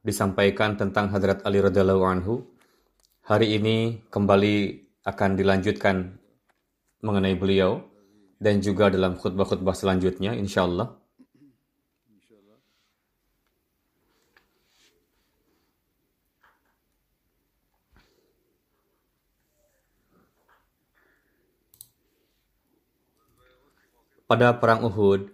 [0.00, 2.48] disampaikan tentang Hadrat Ali radhiallahu anhu.
[3.28, 4.56] Hari ini kembali
[5.04, 6.16] akan dilanjutkan
[7.04, 7.84] mengenai beliau
[8.40, 10.96] dan juga dalam khutbah-khutbah selanjutnya insyaallah.
[24.24, 25.26] Pada perang Uhud,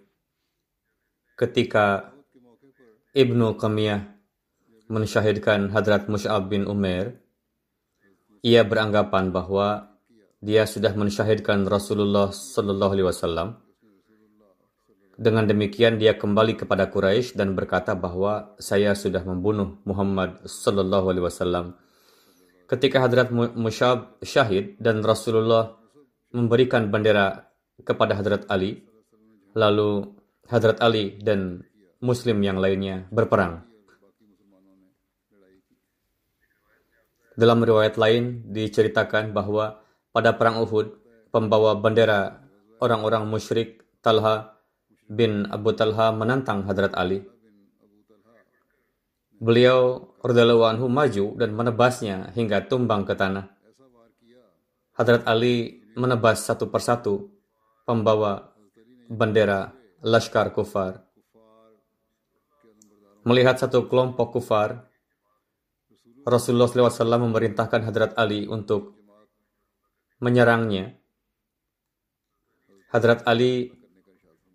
[1.36, 2.16] ketika
[3.12, 4.15] Ibnu Qamiyah
[4.86, 7.18] mensyahidkan Hadrat Mus'ab bin Umair,
[8.42, 9.98] ia beranggapan bahwa
[10.38, 13.48] dia sudah mensyahidkan Rasulullah Sallallahu Alaihi Wasallam.
[15.16, 21.24] Dengan demikian dia kembali kepada Quraisy dan berkata bahwa saya sudah membunuh Muhammad Sallallahu Alaihi
[21.24, 21.66] Wasallam.
[22.68, 25.78] Ketika Hadrat Musyab syahid dan Rasulullah
[26.34, 27.48] memberikan bendera
[27.80, 28.84] kepada Hadrat Ali,
[29.56, 30.14] lalu
[30.46, 31.64] Hadrat Ali dan
[32.04, 33.64] Muslim yang lainnya berperang.
[37.36, 40.96] Dalam riwayat lain diceritakan bahwa pada perang Uhud,
[41.28, 42.40] pembawa bendera
[42.80, 44.56] orang-orang musyrik Talha
[45.04, 47.20] bin Abu Talha menantang Hadrat Ali.
[49.36, 53.52] Beliau radhiyallahu anhu maju dan menebasnya hingga tumbang ke tanah.
[54.96, 57.28] Hadrat Ali menebas satu persatu
[57.84, 58.56] pembawa
[59.12, 61.04] bendera Laskar Kufar.
[63.28, 64.86] Melihat satu kelompok kufar,
[66.26, 68.98] Rasulullah SAW memerintahkan Hadrat Ali untuk
[70.18, 70.98] menyerangnya.
[72.90, 73.70] Hadrat Ali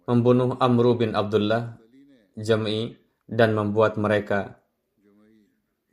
[0.03, 1.79] membunuh Amru bin Abdullah
[2.35, 2.91] Jam'i
[3.23, 4.59] dan membuat mereka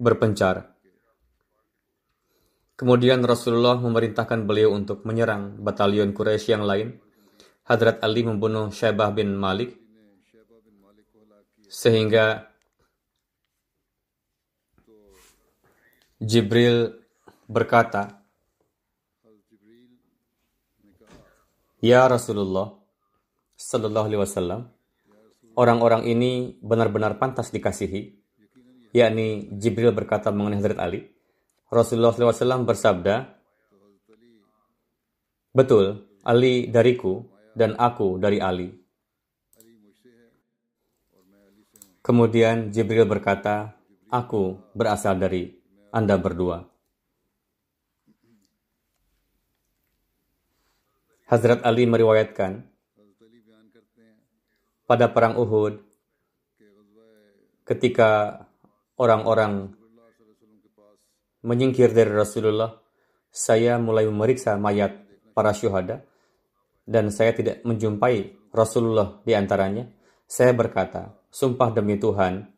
[0.03, 0.75] berpencar.
[2.75, 6.99] Kemudian Rasulullah memerintahkan beliau untuk menyerang batalion Quraisy yang lain.
[7.71, 9.79] Hadrat Ali membunuh Syaibah bin Malik
[11.71, 12.48] sehingga
[16.19, 16.99] Jibril
[17.47, 18.19] berkata,
[21.79, 22.75] Ya Rasulullah
[23.55, 24.67] Sallallahu Alaihi Wasallam,
[25.55, 28.19] orang-orang ini benar-benar pantas dikasihi,
[28.91, 31.07] yakni Jibril berkata mengenai Hadrat Ali.
[31.71, 33.39] Rasulullah SAW bersabda,
[35.55, 38.75] Betul, Ali dariku dan aku dari Ali.
[42.03, 45.58] Kemudian Jibril berkata, Aku berasal dari
[45.89, 46.65] Anda berdua.
[51.29, 52.65] Hazrat Ali meriwayatkan,
[54.89, 55.77] pada perang Uhud,
[57.69, 58.41] ketika
[58.97, 59.77] orang-orang
[61.45, 62.73] menyingkir dari Rasulullah,
[63.29, 65.05] saya mulai memeriksa mayat
[65.37, 66.01] para syuhada
[66.89, 69.85] dan saya tidak menjumpai Rasulullah di antaranya.
[70.25, 72.49] Saya berkata, sumpah demi Tuhan,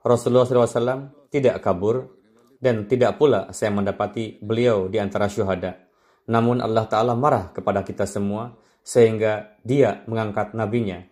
[0.00, 2.23] Rasulullah SAW tidak kabur
[2.64, 5.84] dan tidak pula saya mendapati beliau di antara syuhada.
[6.32, 11.04] Namun Allah Ta'ala marah kepada kita semua sehingga dia mengangkat nabinya.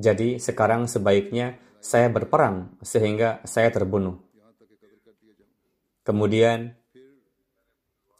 [0.00, 4.16] Jadi sekarang sebaiknya saya berperang sehingga saya terbunuh.
[6.00, 6.72] Kemudian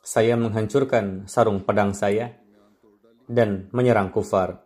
[0.04, 2.36] saya menghancurkan sarung pedang saya
[3.24, 4.60] dan menyerang kufar.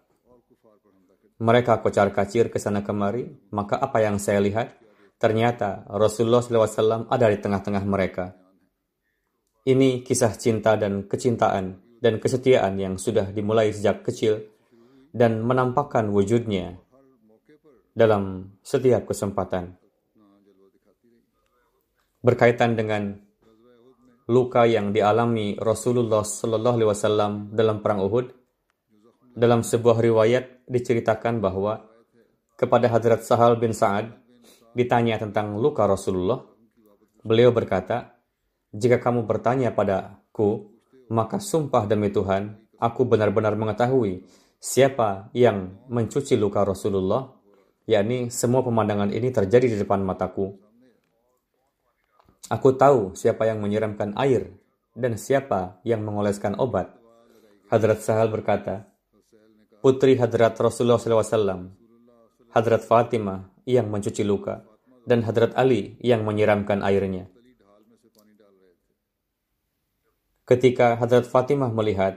[1.39, 4.75] Mereka kocar kacir ke sana kemari, maka apa yang saya lihat?
[5.19, 8.39] Ternyata Rasulullah SAW ada di tengah-tengah mereka.
[9.67, 14.47] Ini kisah cinta dan kecintaan dan kesetiaan yang sudah dimulai sejak kecil
[15.11, 16.79] dan menampakkan wujudnya
[17.99, 19.75] dalam setiap kesempatan.
[22.23, 23.19] Berkaitan dengan
[24.31, 28.31] luka yang dialami Rasulullah Sallallahu Alaihi Wasallam dalam perang Uhud,
[29.35, 31.83] dalam sebuah riwayat diceritakan bahwa
[32.55, 34.28] kepada Hadrat Sahal bin Sa'ad
[34.79, 36.39] ditanya tentang luka Rasulullah,
[37.27, 38.15] beliau berkata,
[38.71, 40.71] "Jika kamu bertanya padaku,
[41.11, 44.23] maka sumpah demi Tuhan, aku benar-benar mengetahui
[44.63, 47.35] siapa yang mencuci luka Rasulullah,
[47.91, 50.55] yakni semua pemandangan ini terjadi di depan mataku.
[52.47, 54.55] Aku tahu siapa yang menyiramkan air
[54.95, 56.95] dan siapa yang mengoleskan obat."
[57.69, 58.89] Hadrat Sahal berkata,
[59.85, 61.69] putri Hadrat Rasulullah SAW,
[62.49, 64.65] Hadrat Fatimah yang mencuci luka,
[65.05, 67.29] dan Hadrat Ali yang menyiramkan airnya.
[70.49, 72.17] Ketika Hadrat Fatimah melihat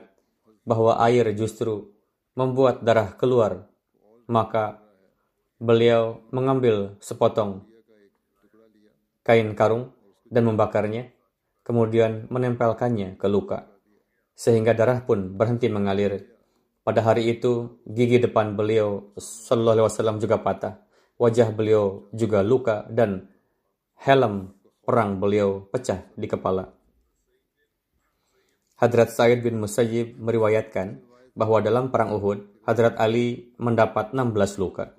[0.64, 1.92] bahwa air justru
[2.40, 3.68] membuat darah keluar,
[4.32, 4.80] maka
[5.60, 7.68] beliau mengambil sepotong
[9.28, 9.92] kain karung
[10.32, 11.12] dan membakarnya,
[11.68, 13.68] kemudian menempelkannya ke luka,
[14.32, 16.32] sehingga darah pun berhenti mengalir
[16.82, 20.82] pada hari itu, gigi depan beliau Sallallahu Alaihi Wasallam juga patah.
[21.22, 23.30] Wajah beliau juga luka dan
[24.02, 26.74] helm perang beliau pecah di kepala.
[28.82, 30.98] Hadrat Said bin Musayyib meriwayatkan
[31.38, 34.98] bahwa dalam perang Uhud, Hadrat Ali mendapat 16 luka.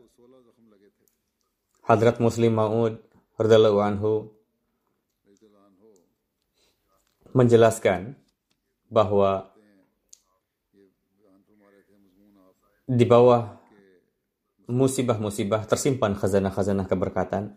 [1.83, 3.03] Hadrat Muslim Maud
[3.43, 4.31] anhu
[7.35, 8.15] menjelaskan
[8.87, 9.51] bahwa
[12.87, 13.62] di bawah
[14.73, 17.53] musibah-musibah tersimpan khazanah-khazanah keberkatan.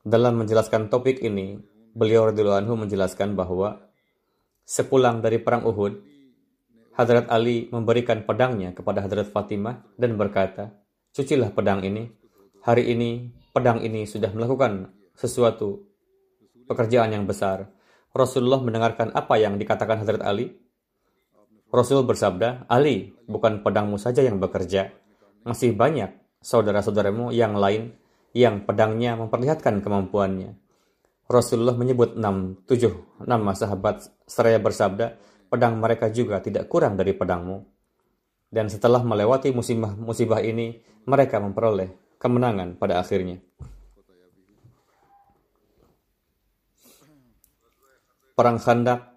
[0.00, 1.60] Dalam menjelaskan topik ini,
[1.92, 3.84] beliau radhiyallahu anhu menjelaskan bahwa
[4.64, 6.00] sepulang dari perang Uhud,
[6.96, 10.72] Hadrat Ali memberikan pedangnya kepada Hadrat Fatimah dan berkata,
[11.12, 12.08] "Cucilah pedang ini.
[12.64, 15.84] Hari ini pedang ini sudah melakukan sesuatu
[16.64, 17.68] pekerjaan yang besar."
[18.16, 20.56] Rasulullah mendengarkan apa yang dikatakan Hadrat Ali
[21.66, 24.94] Rasul bersabda, Ali, bukan pedangmu saja yang bekerja.
[25.46, 26.10] Masih banyak
[26.42, 27.94] saudara-saudaramu yang lain
[28.34, 30.58] yang pedangnya memperlihatkan kemampuannya.
[31.30, 35.14] Rasulullah menyebut enam, tujuh nama sahabat seraya bersabda,
[35.46, 37.62] pedang mereka juga tidak kurang dari pedangmu.
[38.50, 43.38] Dan setelah melewati musibah, musibah ini, mereka memperoleh kemenangan pada akhirnya.
[48.34, 49.14] Perang Khandak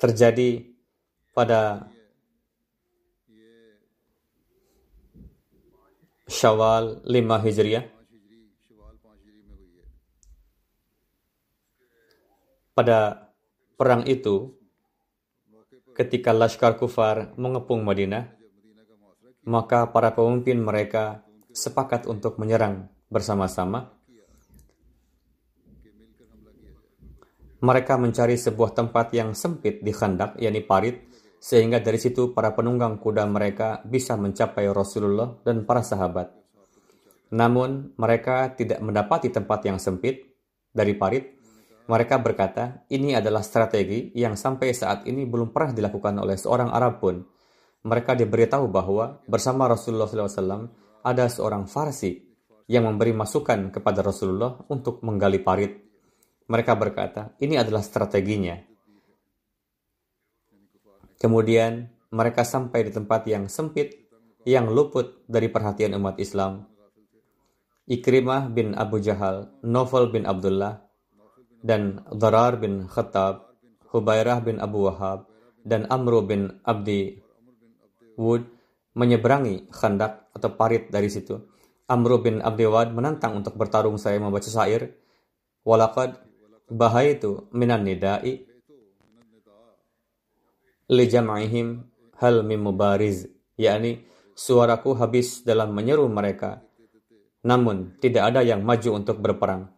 [0.00, 0.64] terjadi
[1.36, 1.86] pada
[6.28, 7.88] Syawal 5 Hijriah.
[12.76, 13.32] Pada
[13.74, 14.52] perang itu,
[15.96, 18.28] ketika Laskar Kufar mengepung Madinah,
[19.48, 23.98] maka para pemimpin mereka sepakat untuk menyerang bersama-sama
[27.58, 31.02] Mereka mencari sebuah tempat yang sempit di khandak, yakni parit,
[31.38, 36.34] sehingga dari situ para penunggang kuda mereka bisa mencapai Rasulullah dan para sahabat.
[37.34, 40.26] Namun, mereka tidak mendapati tempat yang sempit
[40.74, 41.36] dari parit.
[41.88, 47.00] Mereka berkata, ini adalah strategi yang sampai saat ini belum pernah dilakukan oleh seorang Arab
[47.00, 47.24] pun.
[47.84, 50.68] Mereka diberitahu bahwa bersama Rasulullah SAW
[51.04, 52.20] ada seorang Farsi
[52.68, 55.88] yang memberi masukan kepada Rasulullah untuk menggali parit
[56.48, 58.56] mereka berkata, ini adalah strateginya.
[61.18, 64.08] Kemudian mereka sampai di tempat yang sempit,
[64.46, 66.64] yang luput dari perhatian umat Islam.
[67.90, 70.80] Ikrimah bin Abu Jahal, Novel bin Abdullah,
[71.60, 73.50] dan Dharar bin Khattab,
[73.90, 75.28] Hubairah bin Abu Wahab,
[75.68, 77.20] dan Amru bin Abdi
[78.16, 78.48] Wud
[78.96, 81.38] menyeberangi khandak atau parit dari situ.
[81.88, 84.96] Amru bin Abdi Wad menantang untuk bertarung saya membaca syair.
[85.64, 86.16] Walakad
[86.68, 88.47] bahaitu minan nida'i
[90.88, 91.84] li jam'ihim
[92.18, 93.28] hal mim mubariz
[93.60, 96.62] yakni suaraku habis dalam menyeru mereka.
[97.44, 99.70] Namun tidak ada yang maju untuk berperang.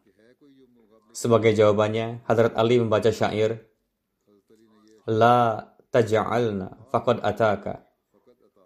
[1.11, 3.67] Sebagai jawabannya Hadrat Ali membaca syair
[5.11, 5.59] la
[5.91, 7.85] taj'alna faqad ataka.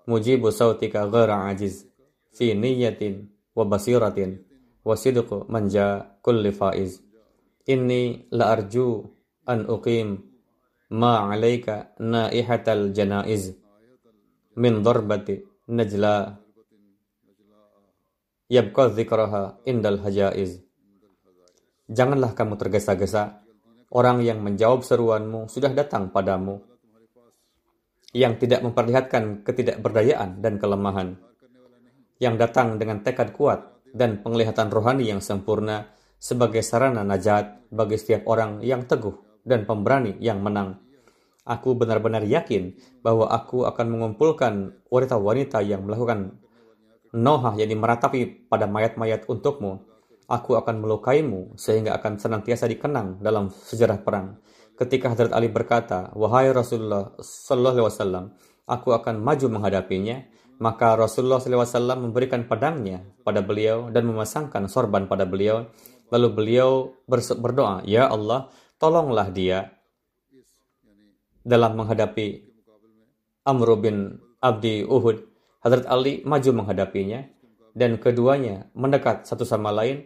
[0.05, 1.89] Mujibu sautika ghaira ajiz
[2.37, 4.45] fi niyatin wa basiratin
[4.85, 7.01] wa sidqu manja kulli faiz.
[7.65, 9.09] Inni la arju
[9.49, 10.34] an uqim
[10.93, 13.57] ma alaika naihatal janaiz
[14.61, 15.41] min darbati
[15.73, 16.37] najla
[18.53, 20.65] yabqa dzikraha indal hajaiz
[21.85, 23.45] Janganlah kamu tergesa-gesa.
[23.93, 26.65] Orang yang menjawab seruanmu sudah datang padamu.
[28.17, 31.21] Yang tidak memperlihatkan ketidakberdayaan dan kelemahan.
[32.17, 38.25] Yang datang dengan tekad kuat dan penglihatan rohani yang sempurna sebagai sarana najat bagi setiap
[38.33, 40.81] orang yang teguh dan pemberani yang menang.
[41.45, 42.73] Aku benar-benar yakin
[43.05, 46.41] bahwa aku akan mengumpulkan wanita-wanita yang melakukan
[47.13, 49.85] nohah yang meratapi pada mayat-mayat untukmu.
[50.25, 54.41] Aku akan melukaimu sehingga akan senantiasa dikenang dalam sejarah perang.
[54.75, 58.25] Ketika Hadrat Ali berkata, Wahai Rasulullah Sallallahu Alaihi Wasallam,
[58.65, 60.25] aku akan maju menghadapinya,
[60.59, 65.69] maka Rasulullah SAW memberikan pedangnya pada beliau dan memasangkan sorban pada beliau.
[66.09, 66.95] Lalu beliau
[67.39, 68.49] berdoa, Ya Allah,
[68.85, 69.73] tolonglah dia
[71.41, 72.45] dalam menghadapi
[73.49, 75.25] Amr bin Abdi Uhud,
[75.65, 77.25] Hadrat Ali maju menghadapinya
[77.73, 80.05] dan keduanya mendekat satu sama lain.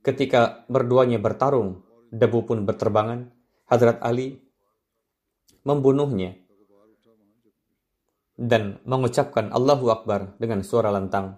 [0.00, 3.36] Ketika berduanya bertarung, debu pun berterbangan.
[3.68, 4.40] Hadrat Ali
[5.68, 6.40] membunuhnya
[8.40, 11.36] dan mengucapkan Allahu Akbar dengan suara lantang.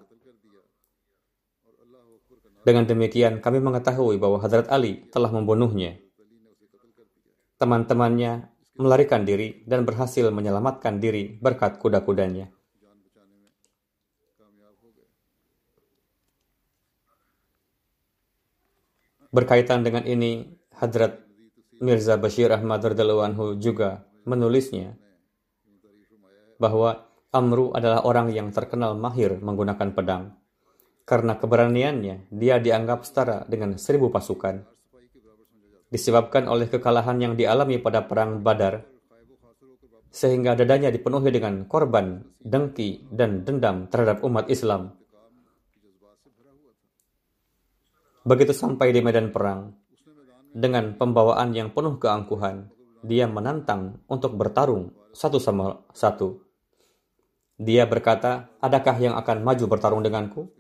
[2.63, 5.99] Dengan demikian, kami mengetahui bahwa Hadrat Ali telah membunuhnya.
[7.61, 8.49] Teman-temannya
[8.81, 12.49] melarikan diri dan berhasil menyelamatkan diri berkat kuda-kudanya.
[19.29, 21.21] Berkaitan dengan ini, Hadrat
[21.85, 24.97] Mirza Bashir Ahmad anhu juga menulisnya
[26.57, 30.35] bahwa Amru adalah orang yang terkenal mahir menggunakan pedang.
[31.05, 34.80] Karena keberaniannya, dia dianggap setara dengan seribu pasukan
[35.91, 38.87] disebabkan oleh kekalahan yang dialami pada perang Badar,
[40.11, 44.95] sehingga dadanya dipenuhi dengan korban, dengki, dan dendam terhadap umat Islam.
[48.23, 49.75] Begitu sampai di medan perang,
[50.51, 52.71] dengan pembawaan yang penuh keangkuhan,
[53.07, 56.43] dia menantang untuk bertarung satu sama satu.
[57.61, 60.51] Dia berkata, adakah yang akan maju bertarung denganku?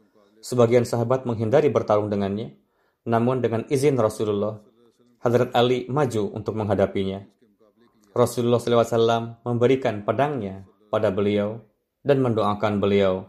[0.40, 2.56] Sebagian sahabat menghindari bertarung dengannya,
[3.04, 4.62] namun dengan izin Rasulullah,
[5.20, 7.20] Hadrat Ali maju untuk menghadapinya.
[8.16, 11.60] Rasulullah SAW memberikan pedangnya pada beliau
[12.00, 13.28] dan mendoakan beliau.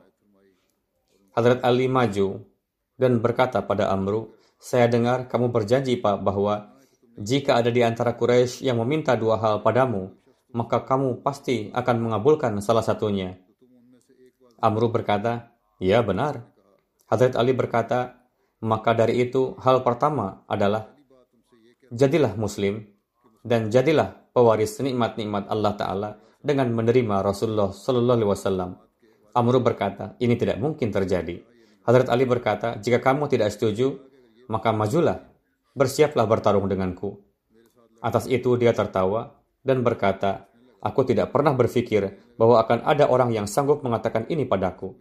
[1.35, 2.47] Hadrat Ali maju
[2.95, 6.79] dan berkata pada Amru, saya dengar kamu berjanji Pak bahwa
[7.19, 10.15] jika ada di antara Quraisy yang meminta dua hal padamu,
[10.55, 13.35] maka kamu pasti akan mengabulkan salah satunya.
[14.63, 16.47] Amru berkata, ya benar.
[17.11, 18.15] Hadrat Ali berkata,
[18.63, 20.87] maka dari itu hal pertama adalah
[21.91, 22.87] jadilah muslim
[23.43, 28.71] dan jadilah pewaris nikmat-nikmat Allah Ta'ala dengan menerima Rasulullah Sallallahu Alaihi Wasallam.
[29.35, 31.43] Amru berkata, ini tidak mungkin terjadi.
[31.87, 33.99] Hadrat Ali berkata, jika kamu tidak setuju,
[34.51, 35.23] maka majulah,
[35.75, 37.19] bersiaplah bertarung denganku.
[38.03, 40.51] Atas itu dia tertawa dan berkata,
[40.83, 44.97] aku tidak pernah berpikir bahwa akan ada orang yang sanggup mengatakan ini padaku.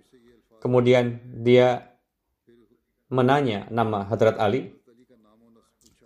[0.61, 1.91] Kemudian dia
[3.11, 4.71] menanya nama Hadrat Ali.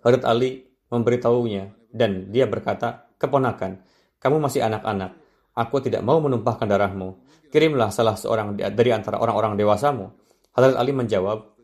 [0.01, 3.79] Hadrat Ali memberitahunya dan dia berkata, keponakan,
[4.19, 5.15] kamu masih anak-anak.
[5.55, 7.15] Aku tidak mau menumpahkan darahmu.
[7.47, 10.11] Kirimlah salah seorang dari antara orang-orang dewasamu.
[10.51, 11.55] Hadrat Ali menjawab,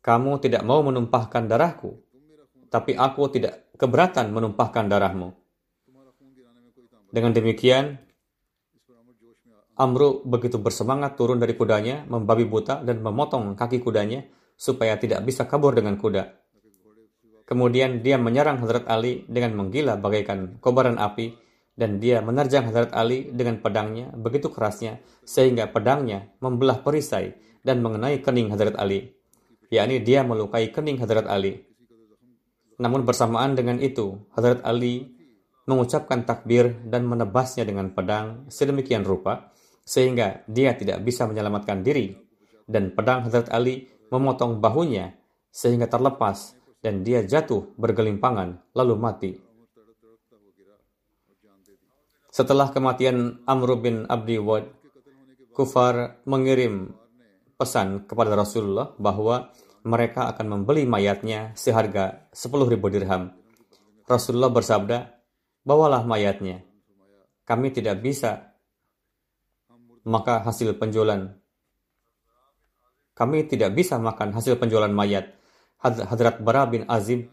[0.00, 2.00] kamu tidak mau menumpahkan darahku,
[2.72, 5.36] tapi aku tidak keberatan menumpahkan darahmu.
[7.12, 8.00] Dengan demikian,
[9.80, 15.48] Amru begitu bersemangat turun dari kudanya, membabi buta dan memotong kaki kudanya supaya tidak bisa
[15.48, 16.28] kabur dengan kuda.
[17.50, 21.34] Kemudian dia menyerang Hazrat Ali dengan menggila bagaikan kobaran api
[21.74, 27.34] dan dia menerjang Hazrat Ali dengan pedangnya begitu kerasnya sehingga pedangnya membelah perisai
[27.66, 29.10] dan mengenai kening Hazrat Ali,
[29.66, 31.66] yakni dia melukai kening Hazrat Ali.
[32.78, 35.10] Namun bersamaan dengan itu, Hazrat Ali
[35.66, 39.50] mengucapkan takbir dan menebasnya dengan pedang sedemikian rupa
[39.82, 42.14] sehingga dia tidak bisa menyelamatkan diri
[42.70, 45.18] dan pedang Hazrat Ali memotong bahunya
[45.50, 49.32] sehingga terlepas dan dia jatuh bergelimpangan lalu mati.
[52.30, 54.80] Setelah kematian Amr bin Abdi Wad,
[55.50, 56.94] Kufar mengirim
[57.58, 59.50] pesan kepada Rasulullah bahwa
[59.84, 63.34] mereka akan membeli mayatnya seharga 10.000 dirham.
[64.06, 64.98] Rasulullah bersabda,
[65.66, 66.64] bawalah mayatnya.
[67.44, 68.56] Kami tidak bisa
[70.06, 71.28] maka hasil penjualan.
[73.12, 75.39] Kami tidak bisa makan hasil penjualan mayat
[75.80, 77.32] Hadrat Bara bin Azib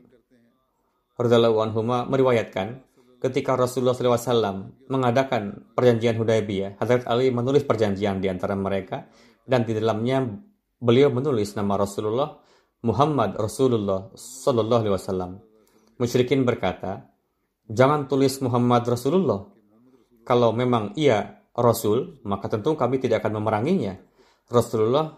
[1.20, 2.68] meriwayatkan
[3.18, 9.10] ketika Rasulullah SAW mengadakan perjanjian Hudaybiyah, Hadrat Ali menulis perjanjian di antara mereka
[9.44, 10.24] dan di dalamnya
[10.77, 12.39] beliau menulis nama Rasulullah
[12.86, 15.32] Muhammad Rasulullah Sallallahu Alaihi Wasallam.
[15.98, 17.10] Musyrikin berkata,
[17.66, 19.50] jangan tulis Muhammad Rasulullah.
[20.22, 23.98] Kalau memang ia Rasul, maka tentu kami tidak akan memeranginya.
[24.46, 25.18] Rasulullah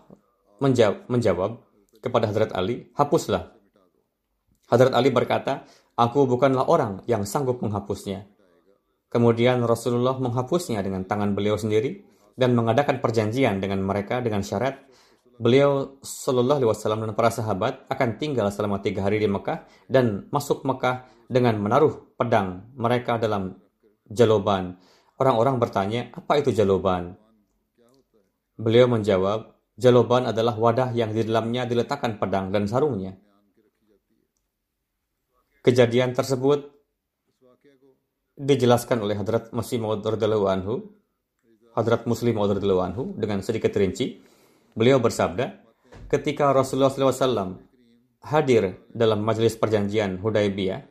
[0.63, 1.51] menjawab, menjawab
[1.99, 3.55] kepada Hadrat Ali, hapuslah.
[4.71, 8.27] Hadrat Ali berkata, aku bukanlah orang yang sanggup menghapusnya.
[9.09, 12.05] Kemudian Rasulullah menghapusnya dengan tangan beliau sendiri
[12.37, 14.89] dan mengadakan perjanjian dengan mereka dengan syarat
[15.39, 20.27] beliau Shallallahu Alaihi Wasallam dan para sahabat akan tinggal selama tiga hari di Mekah dan
[20.35, 23.55] masuk Mekah dengan menaruh pedang mereka dalam
[24.11, 24.75] jaloban.
[25.15, 27.15] Orang-orang bertanya, apa itu jaloban?
[28.59, 33.15] Beliau menjawab, jaloban adalah wadah yang di dalamnya diletakkan pedang dan sarungnya.
[35.63, 36.67] Kejadian tersebut
[38.35, 40.75] dijelaskan oleh Hadrat Maud anhu,
[41.75, 44.19] Hadrat Muslim anhu dengan sedikit rinci
[44.79, 45.59] Beliau bersabda,
[46.07, 47.59] ketika Rasulullah SAW
[48.23, 50.87] hadir dalam majelis perjanjian Hudaybiyah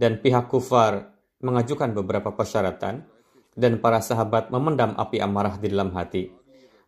[0.00, 3.04] dan pihak kufar mengajukan beberapa persyaratan
[3.52, 6.39] dan para sahabat memendam api amarah di dalam hati.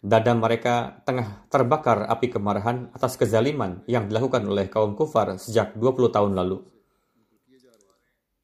[0.03, 6.11] Dada mereka tengah terbakar api kemarahan atas kezaliman yang dilakukan oleh kaum kufar sejak 20
[6.11, 6.67] tahun lalu.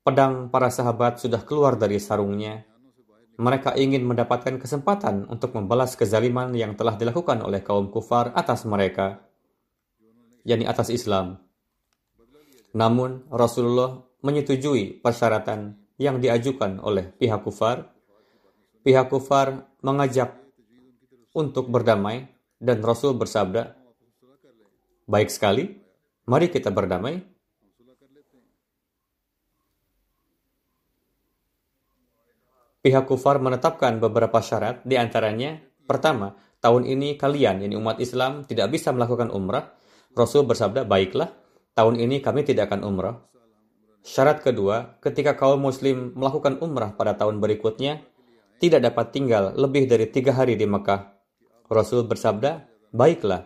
[0.07, 2.63] Pedang para sahabat sudah keluar dari sarungnya
[3.39, 9.23] mereka ingin mendapatkan kesempatan untuk membalas kezaliman yang telah dilakukan oleh kaum kufar atas mereka,
[10.43, 11.39] yakni atas Islam.
[12.75, 17.95] Namun, Rasulullah menyetujui persyaratan yang diajukan oleh pihak kufar.
[18.83, 20.35] Pihak kufar mengajak
[21.39, 22.27] untuk berdamai
[22.59, 23.79] dan Rasul bersabda,
[25.07, 25.79] "Baik sekali,
[26.27, 27.39] mari kita berdamai
[32.79, 38.71] Pihak kufar menetapkan beberapa syarat, di antaranya, pertama, tahun ini kalian, ini umat Islam, tidak
[38.71, 39.75] bisa melakukan umrah.
[40.15, 41.27] Rasul bersabda, baiklah,
[41.75, 43.19] tahun ini kami tidak akan umrah.
[44.07, 47.99] Syarat kedua, ketika kaum muslim melakukan umrah pada tahun berikutnya,
[48.63, 51.18] tidak dapat tinggal lebih dari tiga hari di Mekah.
[51.69, 52.65] Rasul bersabda,
[52.97, 53.45] baiklah.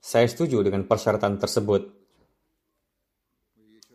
[0.00, 1.92] Saya setuju dengan persyaratan tersebut.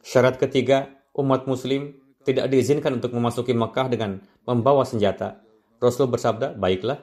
[0.06, 5.42] Syarat ketiga, umat muslim tidak diizinkan untuk memasuki Mekah dengan membawa senjata.
[5.82, 7.02] Rasul bersabda, baiklah,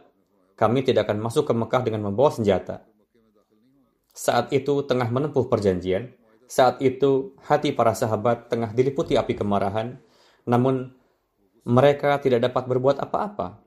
[0.54, 2.86] kami tidak akan masuk ke Mekah dengan membawa senjata.
[4.14, 6.14] Saat itu tengah menempuh perjanjian,
[6.46, 9.98] saat itu hati para sahabat tengah diliputi api kemarahan,
[10.46, 10.94] namun
[11.66, 13.58] mereka tidak dapat berbuat apa-apa.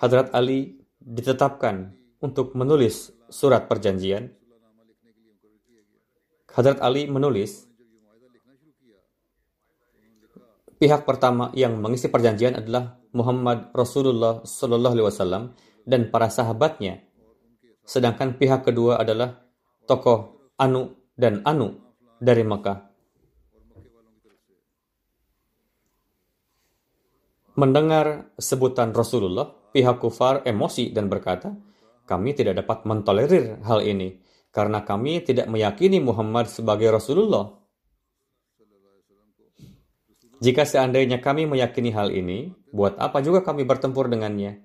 [0.00, 4.30] Hadrat Ali ditetapkan untuk menulis surat perjanjian.
[6.50, 7.70] Hadrat Ali menulis,
[10.80, 15.52] Pihak pertama yang mengisi perjanjian adalah Muhammad Rasulullah Sallallahu Alaihi Wasallam
[15.84, 17.04] dan para sahabatnya.
[17.84, 19.44] Sedangkan pihak kedua adalah
[19.84, 21.76] tokoh Anu dan Anu
[22.16, 22.88] dari Mekah.
[27.60, 31.54] Mendengar sebutan Rasulullah, pihak kufar emosi dan berkata,
[32.04, 34.18] kami tidak dapat mentolerir hal ini
[34.50, 37.60] karena kami tidak meyakini Muhammad sebagai Rasulullah
[40.40, 44.64] jika seandainya kami meyakini hal ini, buat apa juga kami bertempur dengannya?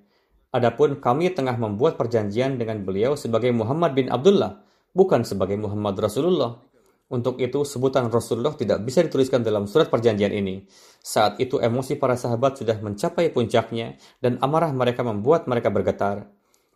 [0.56, 4.64] Adapun kami tengah membuat perjanjian dengan beliau sebagai Muhammad bin Abdullah,
[4.96, 6.64] bukan sebagai Muhammad Rasulullah.
[7.06, 10.66] Untuk itu, sebutan Rasulullah tidak bisa dituliskan dalam surat perjanjian ini.
[11.00, 16.26] Saat itu emosi para sahabat sudah mencapai puncaknya dan amarah mereka membuat mereka bergetar.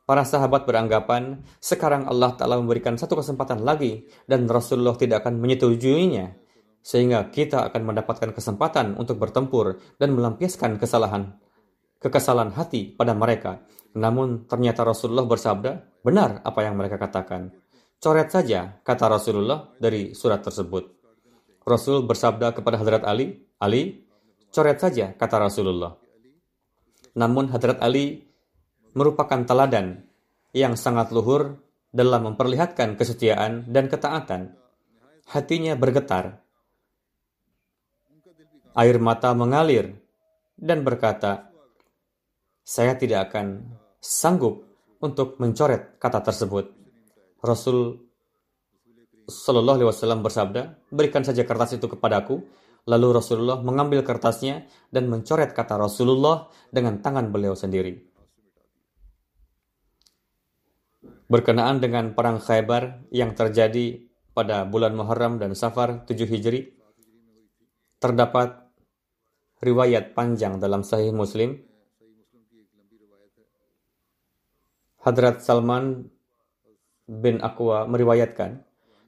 [0.06, 6.34] Para sahabat beranggapan, sekarang Allah Ta'ala memberikan satu kesempatan lagi dan Rasulullah tidak akan menyetujuinya
[6.80, 11.38] sehingga kita akan mendapatkan kesempatan untuk bertempur dan melampiaskan kesalahan
[12.00, 13.62] kekesalan hati pada mereka.
[13.94, 17.52] Namun ternyata Rasulullah bersabda, benar apa yang mereka katakan.
[18.00, 20.88] Coret saja, kata Rasulullah dari surat tersebut.
[21.68, 24.08] Rasul bersabda kepada Hadrat Ali, Ali,
[24.56, 26.00] coret saja, kata Rasulullah.
[27.20, 28.24] Namun Hadrat Ali
[28.96, 30.08] merupakan teladan
[30.56, 31.60] yang sangat luhur
[31.92, 34.56] dalam memperlihatkan kesetiaan dan ketaatan.
[35.28, 36.40] Hatinya bergetar
[38.80, 39.92] air mata mengalir
[40.56, 41.52] dan berkata,
[42.64, 44.64] "Saya tidak akan sanggup
[45.04, 46.79] untuk mencoret kata tersebut."
[47.40, 48.10] Rasul
[49.30, 52.42] Shallallahu Alaihi Wasallam bersabda, "Berikan saja kertas itu kepadaku."
[52.90, 58.02] Lalu Rasulullah mengambil kertasnya dan mencoret kata Rasulullah dengan tangan beliau sendiri.
[61.30, 66.74] Berkenaan dengan perang Khaybar yang terjadi pada bulan Muharram dan Safar 7 Hijri,
[68.02, 68.58] terdapat
[69.62, 71.62] riwayat panjang dalam Sahih Muslim.
[75.06, 76.10] Hadrat Salman
[77.10, 78.62] bin Aqwa meriwayatkan,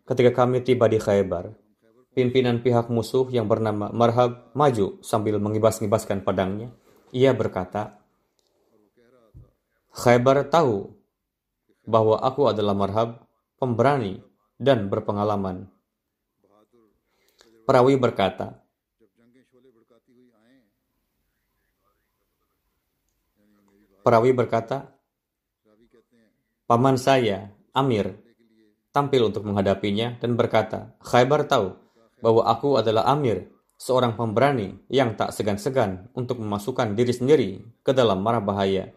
[0.09, 1.53] ketika kami tiba di Khaybar,
[2.17, 6.73] pimpinan pihak musuh yang bernama Marhab maju sambil mengibas-ngibaskan pedangnya.
[7.13, 8.01] Ia berkata,
[9.93, 10.97] Khaybar tahu
[11.85, 13.21] bahwa aku adalah Marhab,
[13.61, 14.17] pemberani
[14.57, 15.69] dan berpengalaman.
[17.69, 18.57] Perawi berkata,
[24.01, 24.89] Perawi berkata,
[26.65, 28.19] Paman saya, Amir,
[28.91, 31.71] tampil untuk menghadapinya dan berkata, Khaybar tahu
[32.19, 33.47] bahwa aku adalah Amir,
[33.79, 38.91] seorang pemberani yang tak segan-segan untuk memasukkan diri sendiri ke dalam marah bahaya.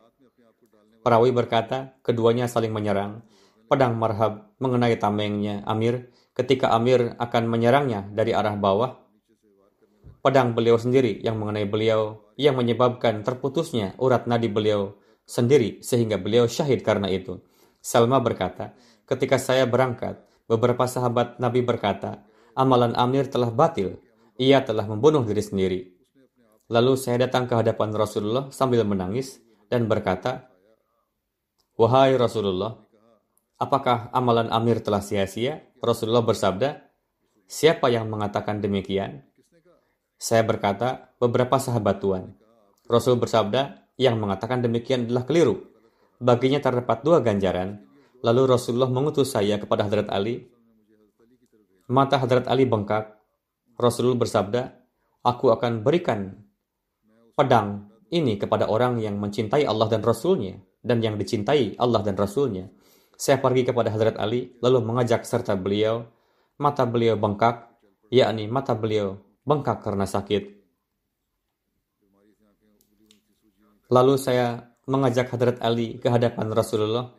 [1.07, 3.23] Perawi berkata, keduanya saling menyerang.
[3.71, 8.99] Pedang marhab mengenai tamengnya Amir ketika Amir akan menyerangnya dari arah bawah.
[10.21, 16.51] Pedang beliau sendiri yang mengenai beliau yang menyebabkan terputusnya urat nadi beliau sendiri sehingga beliau
[16.51, 17.41] syahid karena itu.
[17.85, 18.73] Salma berkata,
[19.05, 20.17] ketika saya berangkat,
[20.49, 22.25] beberapa sahabat Nabi berkata,
[22.57, 24.01] amalan Amir telah batil,
[24.41, 25.81] ia telah membunuh diri sendiri.
[26.73, 29.37] Lalu saya datang ke hadapan Rasulullah sambil menangis
[29.69, 30.49] dan berkata,
[31.77, 32.81] Wahai Rasulullah,
[33.61, 35.61] apakah amalan Amir telah sia-sia?
[35.85, 36.81] Rasulullah bersabda,
[37.45, 39.29] Siapa yang mengatakan demikian?
[40.17, 42.33] Saya berkata, beberapa sahabat Tuhan.
[42.89, 45.74] Rasul bersabda, yang mengatakan demikian adalah keliru.
[46.25, 47.85] Baginya terdapat dua ganjaran.
[48.25, 50.49] Lalu Rasulullah mengutus saya kepada Hadrat Ali.
[51.93, 53.21] Mata Hadrat Ali bengkak.
[53.77, 54.63] Rasulullah bersabda,
[55.21, 56.33] Aku akan berikan
[57.37, 62.73] pedang ini kepada orang yang mencintai Allah dan Rasulnya dan yang dicintai Allah dan Rasulnya.
[63.21, 66.09] Saya pergi kepada Hadrat Ali, lalu mengajak serta beliau.
[66.57, 67.69] Mata beliau bengkak,
[68.09, 70.65] yakni mata beliau bengkak karena sakit.
[73.93, 77.13] Lalu saya mengajak Hadrat Ali ke hadapan Rasulullah.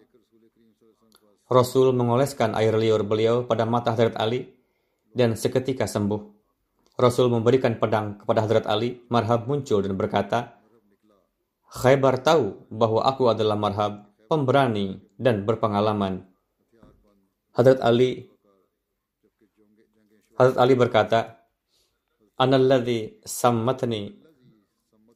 [1.46, 4.50] Rasul mengoleskan air liur beliau pada mata Hadrat Ali
[5.14, 6.22] dan seketika sembuh.
[6.96, 10.58] Rasul memberikan pedang kepada Hadrat Ali, Marhab muncul dan berkata,
[11.76, 16.24] Khaybar tahu bahwa aku adalah marhab, pemberani, dan berpengalaman.
[17.52, 18.32] Hadrat Ali
[20.40, 21.36] Hadrat Ali berkata,
[22.40, 24.12] Analladhi sammatni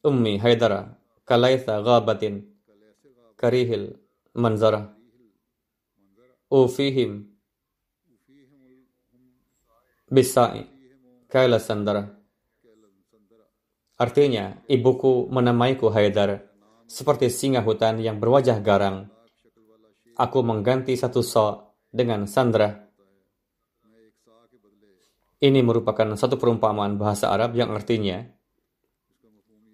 [0.04, 0.99] ummi haidara
[1.30, 2.42] kalaitha ghabatin
[3.38, 4.02] karihil
[4.34, 4.98] manzara
[6.50, 7.30] ufihim
[10.10, 10.66] bisa'i
[11.30, 12.18] kaila sandara
[14.00, 16.48] Artinya, ibuku menamaiku Haidar,
[16.88, 19.12] seperti singa hutan yang berwajah garang.
[20.16, 22.80] Aku mengganti satu so dengan Sandra.
[25.44, 28.24] Ini merupakan satu perumpamaan bahasa Arab yang artinya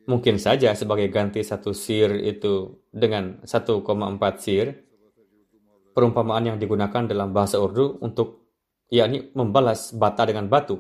[0.06, 3.82] mungkin saja sebagai ganti satu sir itu dengan 1,4
[4.38, 4.66] sir.
[5.96, 8.52] Perumpamaan yang digunakan dalam bahasa Urdu untuk
[8.92, 10.76] yakni membalas bata dengan batu.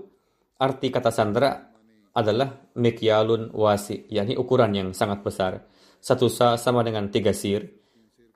[0.59, 1.51] Arti kata Sandra
[2.15, 5.67] adalah mikyalun wasi, yakni ukuran yang sangat besar.
[5.99, 7.65] Satu sa sama dengan tiga sir.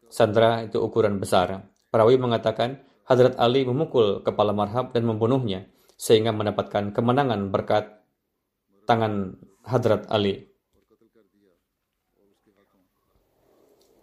[0.09, 1.69] Sandra itu ukuran besar.
[1.91, 8.05] Perawi mengatakan, Hadrat Ali memukul kepala Marhab dan membunuhnya, sehingga mendapatkan kemenangan berkat
[8.89, 10.48] tangan Hadrat Ali.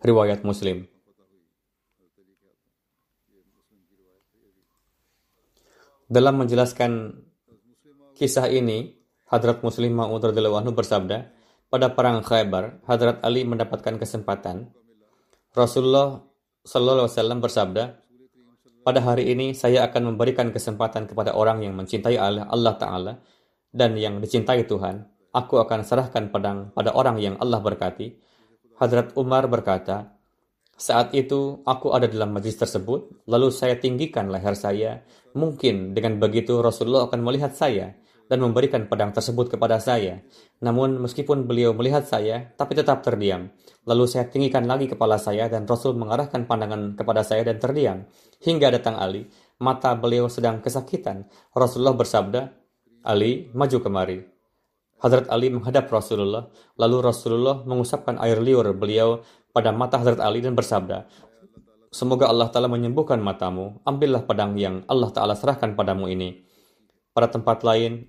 [0.06, 0.86] Riwayat Muslim.
[6.06, 7.18] Dalam menjelaskan
[8.14, 8.94] kisah ini,
[9.26, 11.34] Hadrat Muslim Ma'ud radhiyallahu bersabda,
[11.66, 14.70] pada perang Khaybar, Hadrat Ali mendapatkan kesempatan.
[15.50, 16.22] Rasulullah
[16.62, 17.84] Sallallahu Alaihi Wasallam bersabda,
[18.86, 23.12] pada hari ini saya akan memberikan kesempatan kepada orang yang mencintai Allah, Allah Ta'ala
[23.74, 25.02] dan yang dicintai Tuhan.
[25.34, 28.14] Aku akan serahkan pedang pada orang yang Allah berkati.
[28.76, 30.16] Hadrat Umar berkata,
[30.76, 35.00] saat itu aku ada dalam majlis tersebut, lalu saya tinggikan leher saya.
[35.32, 37.96] Mungkin dengan begitu Rasulullah akan melihat saya
[38.28, 40.20] dan memberikan pedang tersebut kepada saya.
[40.60, 43.48] Namun meskipun beliau melihat saya, tapi tetap terdiam.
[43.88, 48.04] Lalu saya tinggikan lagi kepala saya dan Rasul mengarahkan pandangan kepada saya dan terdiam.
[48.44, 49.24] Hingga datang Ali,
[49.56, 51.24] mata beliau sedang kesakitan.
[51.56, 52.52] Rasulullah bersabda,
[53.08, 54.35] Ali, maju kemari.
[54.96, 56.48] Hadrat Ali menghadap Rasulullah,
[56.80, 59.20] lalu Rasulullah mengusapkan air liur beliau
[59.52, 61.04] pada mata Hadrat Ali dan bersabda,
[61.92, 66.44] Semoga Allah Ta'ala menyembuhkan matamu, ambillah pedang yang Allah Ta'ala serahkan padamu ini.
[67.16, 68.04] Pada tempat lain,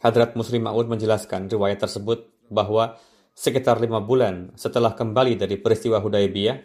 [0.00, 2.96] Hadrat Muslim Ma'ud menjelaskan riwayat tersebut bahwa
[3.36, 6.56] sekitar lima bulan setelah kembali dari peristiwa Hudaybiyah,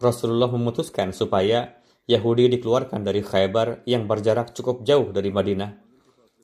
[0.00, 1.76] Rasulullah memutuskan supaya
[2.08, 5.91] Yahudi dikeluarkan dari Khaybar yang berjarak cukup jauh dari Madinah.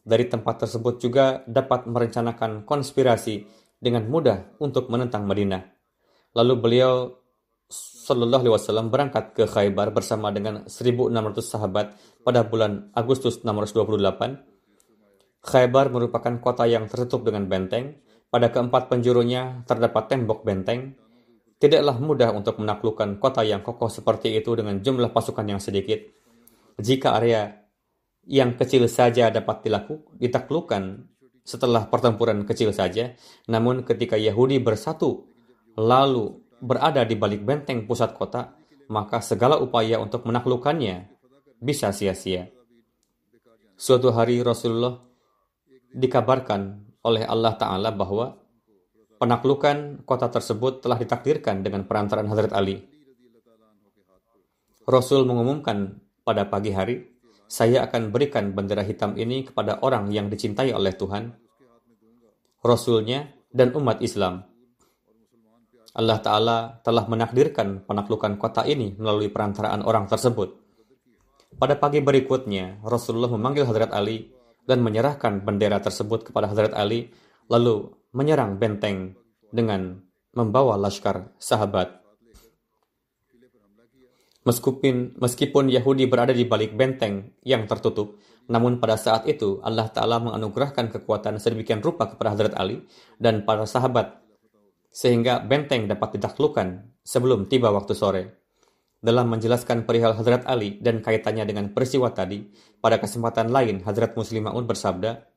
[0.08, 3.44] Dari tempat tersebut juga dapat merencanakan konspirasi
[3.76, 5.60] dengan mudah untuk menentang Madinah.
[6.32, 7.12] Lalu beliau
[7.68, 11.12] Shallallahu Alaihi Wasallam berangkat ke Khaybar bersama dengan 1.600
[11.44, 11.92] sahabat
[12.24, 15.44] pada bulan Agustus 628.
[15.44, 18.00] Khaybar merupakan kota yang tertutup dengan benteng.
[18.32, 20.96] Pada keempat penjurunya terdapat tembok benteng.
[21.60, 26.00] Tidaklah mudah untuk menaklukkan kota yang kokoh seperti itu dengan jumlah pasukan yang sedikit.
[26.80, 27.67] Jika area
[28.28, 30.82] yang kecil saja dapat dilakukan, ditaklukkan
[31.48, 33.16] setelah pertempuran kecil saja,
[33.48, 35.24] namun ketika Yahudi bersatu
[35.80, 38.52] lalu berada di balik benteng pusat kota,
[38.92, 41.08] maka segala upaya untuk menaklukkannya
[41.56, 42.52] bisa sia-sia.
[43.80, 45.00] Suatu hari Rasulullah
[45.96, 48.36] dikabarkan oleh Allah Ta'ala bahwa
[49.16, 52.84] penaklukan kota tersebut telah ditakdirkan dengan perantaraan Hazrat Ali.
[54.84, 57.17] Rasul mengumumkan pada pagi hari,
[57.48, 61.32] saya akan berikan bendera hitam ini kepada orang yang dicintai oleh Tuhan,
[62.60, 64.44] Rasulnya, dan umat Islam.
[65.96, 70.54] Allah Ta'ala telah menakdirkan penaklukan kota ini melalui perantaraan orang tersebut.
[71.56, 74.30] Pada pagi berikutnya, Rasulullah memanggil Hadrat Ali
[74.68, 77.10] dan menyerahkan bendera tersebut kepada Hadrat Ali,
[77.48, 79.16] lalu menyerang benteng
[79.48, 80.04] dengan
[80.36, 81.98] membawa laskar sahabat.
[84.48, 88.16] Meskipun, meskipun Yahudi berada di balik benteng yang tertutup,
[88.48, 92.80] namun pada saat itu Allah Ta'ala menganugerahkan kekuatan sedemikian rupa kepada Hadrat Ali
[93.20, 94.24] dan para sahabat
[94.88, 98.22] sehingga benteng dapat ditaklukkan sebelum tiba waktu sore.
[98.98, 102.48] Dalam menjelaskan perihal Hadrat Ali dan kaitannya dengan peristiwa tadi,
[102.80, 105.28] pada kesempatan lain Hadrat Muslim Ma'un bersabda,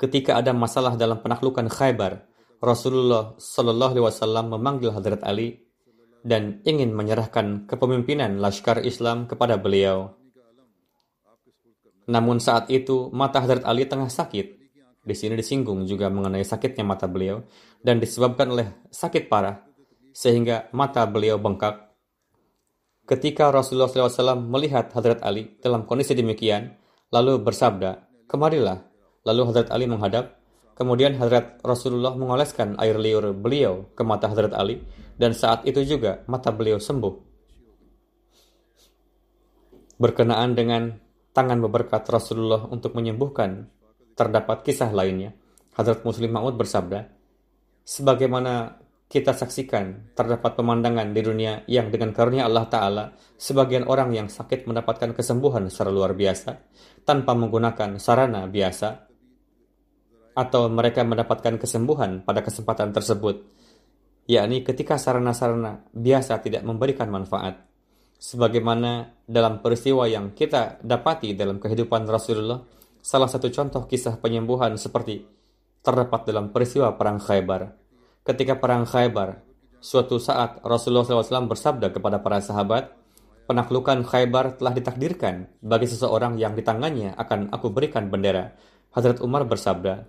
[0.00, 2.24] ketika ada masalah dalam penaklukan Khaybar,
[2.64, 5.69] Rasulullah Shallallahu Alaihi Wasallam memanggil Hadrat Ali
[6.20, 10.16] dan ingin menyerahkan kepemimpinan Laskar Islam kepada beliau.
[12.10, 14.60] Namun saat itu mata Hadrat Ali tengah sakit
[15.00, 17.40] di sini disinggung juga mengenai sakitnya mata beliau
[17.80, 19.64] dan disebabkan oleh sakit parah
[20.12, 21.88] sehingga mata beliau bengkak.
[23.08, 26.78] Ketika Rasulullah SAW melihat Hadrat Ali dalam kondisi demikian,
[27.10, 28.86] lalu bersabda, kemarilah.
[29.26, 30.38] Lalu Hadrat Ali menghadap,
[30.78, 34.78] kemudian Hadrat Rasulullah mengoleskan air liur beliau ke mata Hadrat Ali,
[35.20, 37.28] dan saat itu juga mata beliau sembuh.
[40.00, 40.96] Berkenaan dengan
[41.36, 43.68] tangan beberkat Rasulullah untuk menyembuhkan
[44.16, 45.36] terdapat kisah lainnya.
[45.76, 47.04] Hadrat Muslim Maud bersabda,
[47.84, 48.80] sebagaimana
[49.10, 53.04] kita saksikan terdapat pemandangan di dunia yang dengan karunia Allah Ta'ala,
[53.36, 56.56] sebagian orang yang sakit mendapatkan kesembuhan secara luar biasa,
[57.04, 58.88] tanpa menggunakan sarana biasa,
[60.32, 63.59] atau mereka mendapatkan kesembuhan pada kesempatan tersebut,
[64.26, 67.62] yakni ketika sarana-sarana biasa tidak memberikan manfaat.
[68.20, 72.60] Sebagaimana dalam peristiwa yang kita dapati dalam kehidupan Rasulullah,
[73.00, 75.24] Salah satu contoh kisah penyembuhan seperti
[75.80, 77.72] terdapat dalam peristiwa Perang Khaybar.
[78.20, 79.40] Ketika Perang Khaybar,
[79.80, 82.92] suatu saat Rasulullah SAW bersabda kepada para sahabat,
[83.48, 88.52] penaklukan Khaybar telah ditakdirkan bagi seseorang yang di tangannya akan aku berikan bendera.
[88.92, 90.04] Hadrat Umar bersabda,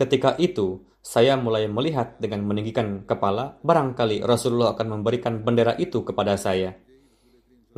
[0.00, 6.36] ketika itu saya mulai melihat dengan meninggikan kepala, barangkali Rasulullah akan memberikan bendera itu kepada
[6.36, 6.76] saya.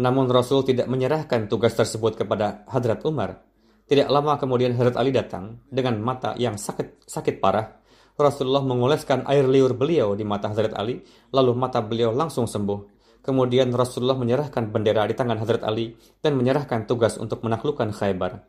[0.02, 3.46] Namun Rasul tidak menyerahkan tugas tersebut kepada Hadrat Umar.
[3.86, 7.78] Tidak lama kemudian Hadrat Ali datang dengan mata yang sakit sakit parah.
[8.18, 13.02] Rasulullah mengoleskan air liur beliau di mata Hadrat Ali, lalu mata beliau langsung sembuh.
[13.22, 18.42] Kemudian Rasulullah menyerahkan bendera di tangan Hadrat Ali dan menyerahkan tugas untuk menaklukkan Khaybar.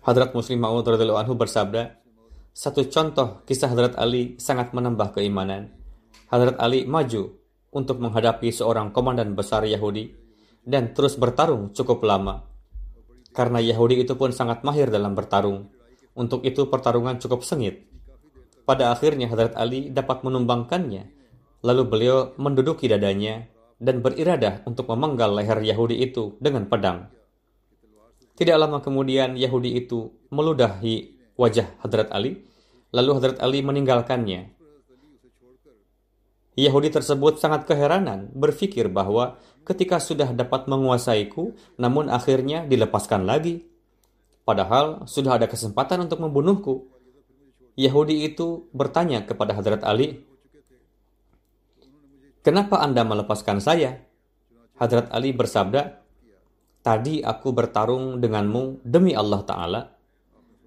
[0.00, 1.99] Hadrat Muslim Ma'ud anhu bersabda,
[2.50, 5.70] satu contoh kisah Hadrat Ali sangat menambah keimanan.
[6.26, 7.38] Hadrat Ali maju
[7.70, 10.10] untuk menghadapi seorang komandan besar Yahudi
[10.66, 12.46] dan terus bertarung cukup lama.
[13.30, 15.70] Karena Yahudi itu pun sangat mahir dalam bertarung.
[16.18, 17.86] Untuk itu pertarungan cukup sengit.
[18.66, 21.06] Pada akhirnya Hadrat Ali dapat menumbangkannya.
[21.62, 23.46] Lalu beliau menduduki dadanya
[23.78, 27.08] dan beriradah untuk memenggal leher Yahudi itu dengan pedang.
[28.34, 32.44] Tidak lama kemudian Yahudi itu meludahi wajah Hadrat Ali,
[32.92, 34.52] lalu Hadrat Ali meninggalkannya.
[36.60, 43.64] Yahudi tersebut sangat keheranan, berpikir bahwa ketika sudah dapat menguasaiku, namun akhirnya dilepaskan lagi.
[44.44, 46.84] Padahal sudah ada kesempatan untuk membunuhku.
[47.80, 50.28] Yahudi itu bertanya kepada Hadrat Ali,
[52.40, 54.00] Kenapa Anda melepaskan saya?
[54.80, 56.00] Hadrat Ali bersabda,
[56.80, 59.80] Tadi aku bertarung denganmu demi Allah Ta'ala,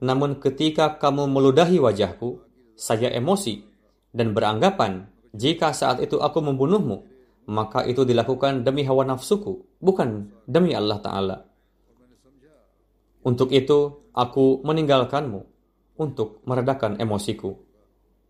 [0.04, 2.44] namun ketika kamu meludahi wajahku,
[2.76, 3.64] saya emosi
[4.12, 7.08] dan beranggapan jika saat itu aku membunuhmu,
[7.48, 11.38] maka itu dilakukan demi hawa nafsuku, bukan demi Allah Ta'ala.
[13.24, 15.40] Untuk itu, aku meninggalkanmu
[15.96, 17.56] untuk meredakan emosiku.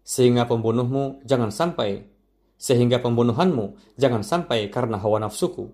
[0.05, 2.13] Sehingga pembunuhmu jangan sampai
[2.63, 5.67] sehingga pembunuhanmu jangan sampai karena hawa nafsuku.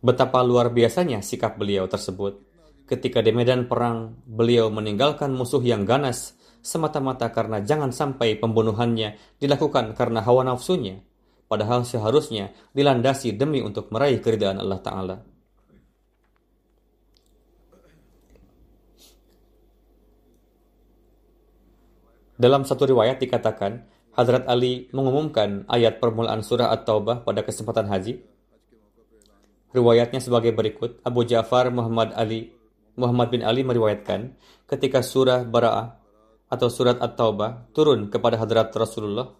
[0.00, 2.40] Betapa luar biasanya sikap beliau tersebut.
[2.88, 6.34] Ketika di medan perang, beliau meninggalkan musuh yang ganas
[6.64, 11.04] semata-mata karena jangan sampai pembunuhannya dilakukan karena hawa nafsunya,
[11.48, 15.16] padahal seharusnya dilandasi demi untuk meraih keridaan Allah Ta'ala.
[22.40, 23.84] Dalam satu riwayat dikatakan,
[24.16, 28.24] Hadrat Ali mengumumkan ayat permulaan surah At-Taubah pada kesempatan haji.
[29.70, 32.50] Riwayatnya sebagai berikut, Abu Ja'far Muhammad Ali
[32.98, 34.34] Muhammad bin Ali meriwayatkan,
[34.66, 35.96] ketika surah Bara'ah
[36.50, 39.30] atau surat At-Taubah turun kepada Hadrat Rasulullah,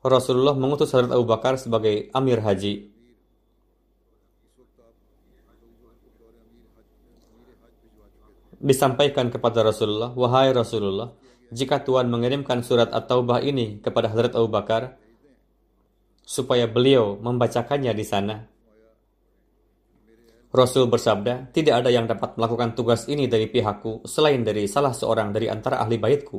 [0.00, 2.92] Rasulullah mengutus Hadrat Abu Bakar sebagai Amir Haji.
[8.64, 11.12] Disampaikan kepada Rasulullah, Wahai Rasulullah,
[11.52, 14.96] jika Tuhan mengirimkan surat At-Taubah ini kepada Hadrat Abu Bakar,
[16.24, 18.53] supaya beliau membacakannya di sana.
[20.54, 25.34] Rasul bersabda, tidak ada yang dapat melakukan tugas ini dari pihakku selain dari salah seorang
[25.34, 26.38] dari antara ahli baitku.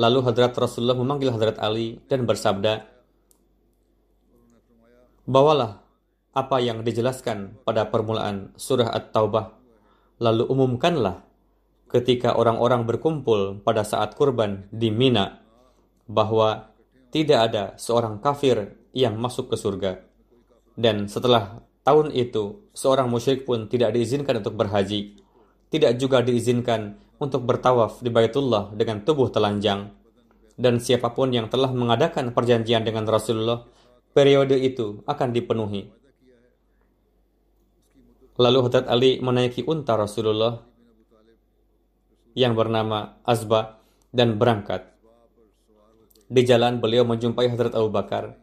[0.00, 2.88] Lalu Hadrat Rasulullah memanggil Hadrat Ali dan bersabda,
[5.28, 5.84] Bawalah
[6.32, 9.60] apa yang dijelaskan pada permulaan surah At-Taubah,
[10.24, 11.20] lalu umumkanlah
[11.92, 15.44] ketika orang-orang berkumpul pada saat kurban di Mina
[16.08, 16.72] bahwa
[17.12, 20.00] tidak ada seorang kafir yang masuk ke surga.
[20.72, 25.18] Dan setelah tahun itu, seorang musyrik pun tidak diizinkan untuk berhaji.
[25.72, 29.94] Tidak juga diizinkan untuk bertawaf di Baitullah dengan tubuh telanjang.
[30.58, 33.64] Dan siapa pun yang telah mengadakan perjanjian dengan Rasulullah,
[34.12, 35.88] periode itu akan dipenuhi.
[38.36, 40.60] Lalu Hadrat Ali menaiki unta Rasulullah
[42.32, 43.80] yang bernama Azba
[44.12, 44.88] dan berangkat.
[46.32, 48.36] Di jalan beliau menjumpai Hadrat Abu Bakar.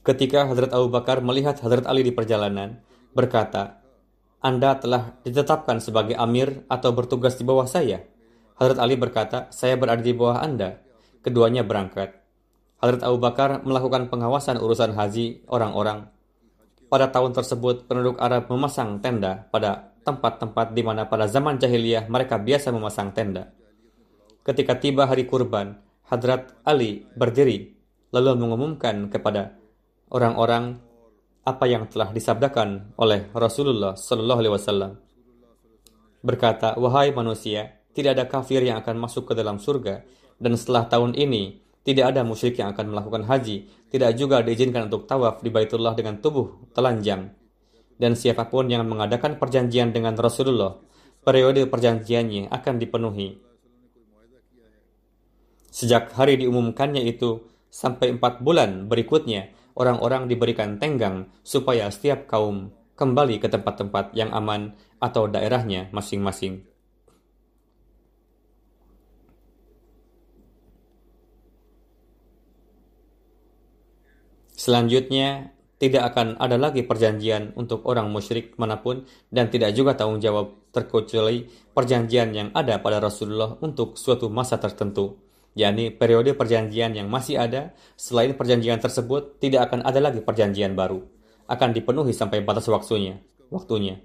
[0.00, 2.80] Ketika Hadrat Abu Bakar melihat Hadrat Ali di perjalanan,
[3.12, 3.84] berkata,
[4.40, 8.00] Anda telah ditetapkan sebagai amir atau bertugas di bawah saya.
[8.56, 10.80] Hadrat Ali berkata, saya berada di bawah Anda.
[11.20, 12.16] Keduanya berangkat.
[12.80, 16.08] Hadrat Abu Bakar melakukan pengawasan urusan haji orang-orang
[16.90, 22.34] pada tahun tersebut, penduduk Arab memasang tenda pada tempat-tempat di mana pada zaman jahiliyah mereka
[22.34, 23.54] biasa memasang tenda.
[24.42, 25.78] Ketika tiba hari kurban,
[26.10, 27.78] Hadrat Ali berdiri
[28.10, 29.54] lalu mengumumkan kepada
[30.10, 30.82] orang-orang
[31.46, 34.92] apa yang telah disabdakan oleh Rasulullah Shallallahu Alaihi Wasallam.
[36.20, 40.04] Berkata, wahai manusia, tidak ada kafir yang akan masuk ke dalam surga,
[40.36, 45.08] dan setelah tahun ini tidak ada musyrik yang akan melakukan haji, tidak juga diizinkan untuk
[45.08, 47.32] tawaf di Baitullah dengan tubuh telanjang.
[47.96, 50.76] Dan siapa pun yang mengadakan perjanjian dengan Rasulullah,
[51.24, 53.40] periode perjanjiannya akan dipenuhi.
[55.72, 62.68] Sejak hari diumumkannya itu, sampai empat bulan berikutnya, orang-orang diberikan tenggang supaya setiap kaum
[63.00, 66.68] kembali ke tempat-tempat yang aman atau daerahnya masing-masing.
[74.60, 80.20] Selanjutnya, tidak akan ada lagi perjanjian untuk orang musyrik mana pun dan tidak juga tanggung
[80.20, 85.16] jawab terkecuali perjanjian yang ada pada Rasulullah untuk suatu masa tertentu,
[85.54, 87.74] yakni periode perjanjian yang masih ada.
[87.98, 91.02] Selain perjanjian tersebut, tidak akan ada lagi perjanjian baru,
[91.46, 93.22] akan dipenuhi sampai batas waktunya.
[93.50, 93.98] Waktunya.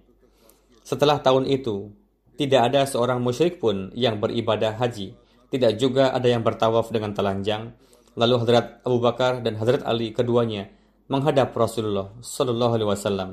[0.82, 1.94] Setelah tahun itu,
[2.38, 5.14] tidak ada seorang musyrik pun yang beribadah haji,
[5.54, 7.74] tidak juga ada yang bertawaf dengan telanjang,
[8.16, 10.72] Lalu Hadrat Abu Bakar dan Hadrat Ali keduanya
[11.12, 13.30] menghadap Rasulullah Sallallahu Alaihi Wasallam.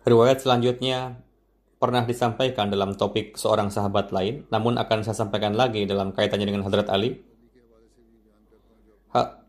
[0.00, 1.20] Riwayat selanjutnya
[1.76, 6.64] pernah disampaikan dalam topik seorang sahabat lain, namun akan saya sampaikan lagi dalam kaitannya dengan
[6.64, 7.20] Hadrat Ali.
[9.12, 9.40] Ha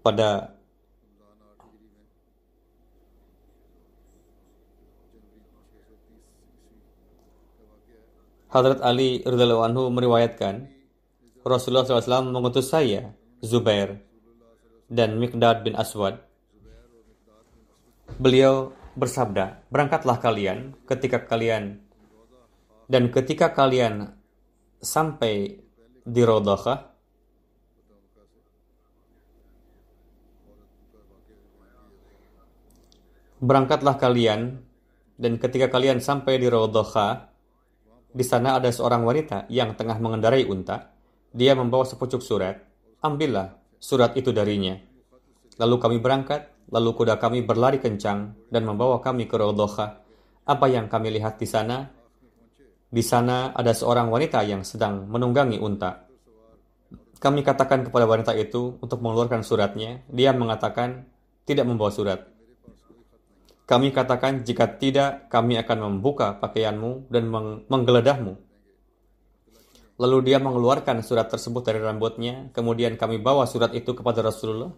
[0.00, 0.56] pada
[8.50, 10.66] Hadrat Ali radhiyallahu anhu meriwayatkan,
[11.46, 13.14] Rasulullah SAW mengutus saya,
[13.46, 14.02] Zubair,
[14.90, 16.18] dan Mikdad bin Aswad.
[18.18, 21.78] Beliau bersabda, berangkatlah kalian ketika kalian
[22.90, 24.18] dan ketika kalian
[24.82, 25.62] sampai
[26.02, 26.90] di Rodokah,
[33.38, 34.58] berangkatlah kalian
[35.14, 37.30] dan ketika kalian sampai di Rodokah,
[38.10, 40.90] di sana ada seorang wanita yang tengah mengendarai unta.
[41.30, 42.58] Dia membawa sepucuk surat.
[42.98, 44.76] Ambillah surat itu darinya.
[45.56, 50.04] Lalu kami berangkat, lalu kuda kami berlari kencang dan membawa kami ke Rodokha.
[50.44, 51.88] Apa yang kami lihat di sana?
[52.90, 56.06] Di sana ada seorang wanita yang sedang menunggangi unta.
[57.20, 60.04] Kami katakan kepada wanita itu untuk mengeluarkan suratnya.
[60.08, 61.04] Dia mengatakan
[61.44, 62.24] tidak membawa surat.
[63.68, 68.34] Kami katakan, jika tidak, kami akan membuka pakaianmu dan meng menggeledahmu.
[70.00, 74.72] Lalu dia mengeluarkan surat tersebut dari rambutnya, kemudian kami bawa surat itu kepada Rasulullah.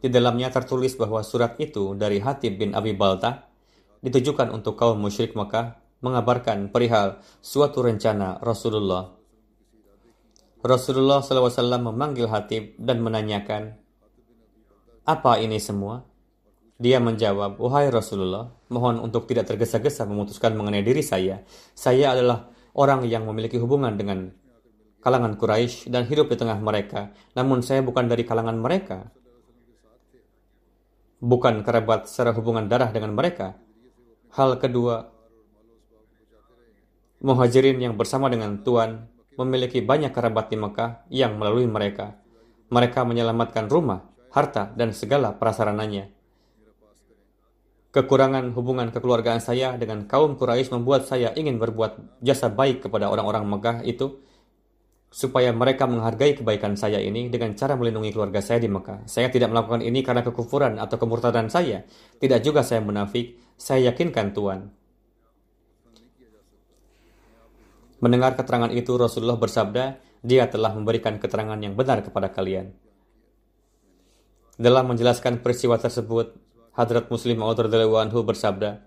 [0.00, 3.52] Di dalamnya tertulis bahwa surat itu dari Hatib bin Abi Balta
[4.00, 9.12] ditujukan untuk kaum musyrik Mekah mengabarkan perihal suatu rencana Rasulullah.
[10.64, 13.76] Rasulullah SAW memanggil Hatib dan menanyakan,
[15.04, 16.06] apa ini semua?
[16.80, 21.44] Dia menjawab, Wahai Rasulullah, mohon untuk tidak tergesa-gesa memutuskan mengenai diri saya.
[21.76, 24.41] Saya adalah orang yang memiliki hubungan dengan
[25.02, 27.10] kalangan Quraisy dan hidup di tengah mereka.
[27.34, 29.10] Namun saya bukan dari kalangan mereka.
[31.18, 33.58] Bukan kerabat secara hubungan darah dengan mereka.
[34.32, 35.10] Hal kedua,
[37.22, 39.06] muhajirin yang bersama dengan Tuhan
[39.38, 42.18] memiliki banyak kerabat di Mekah yang melalui mereka.
[42.72, 46.08] Mereka menyelamatkan rumah, harta, dan segala prasarananya.
[47.92, 53.44] Kekurangan hubungan kekeluargaan saya dengan kaum Quraisy membuat saya ingin berbuat jasa baik kepada orang-orang
[53.44, 54.24] Mekah itu
[55.12, 59.04] supaya mereka menghargai kebaikan saya ini dengan cara melindungi keluarga saya di Mekah.
[59.04, 61.84] Saya tidak melakukan ini karena kekufuran atau kemurtadan saya.
[62.16, 63.36] Tidak juga saya munafik.
[63.60, 64.60] Saya yakinkan Tuhan.
[68.02, 72.72] Mendengar keterangan itu, Rasulullah bersabda, dia telah memberikan keterangan yang benar kepada kalian.
[74.58, 76.34] Dalam menjelaskan peristiwa tersebut,
[76.72, 78.80] Hadrat Muslim Maud anhu bersabda,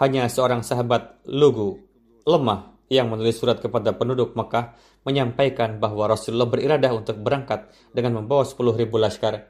[0.00, 1.82] hanya seorang sahabat lugu,
[2.24, 8.42] lemah, yang menulis surat kepada penduduk Mekah menyampaikan bahwa Rasulullah beriradah untuk berangkat dengan membawa
[8.42, 9.46] 10 ribu laskar.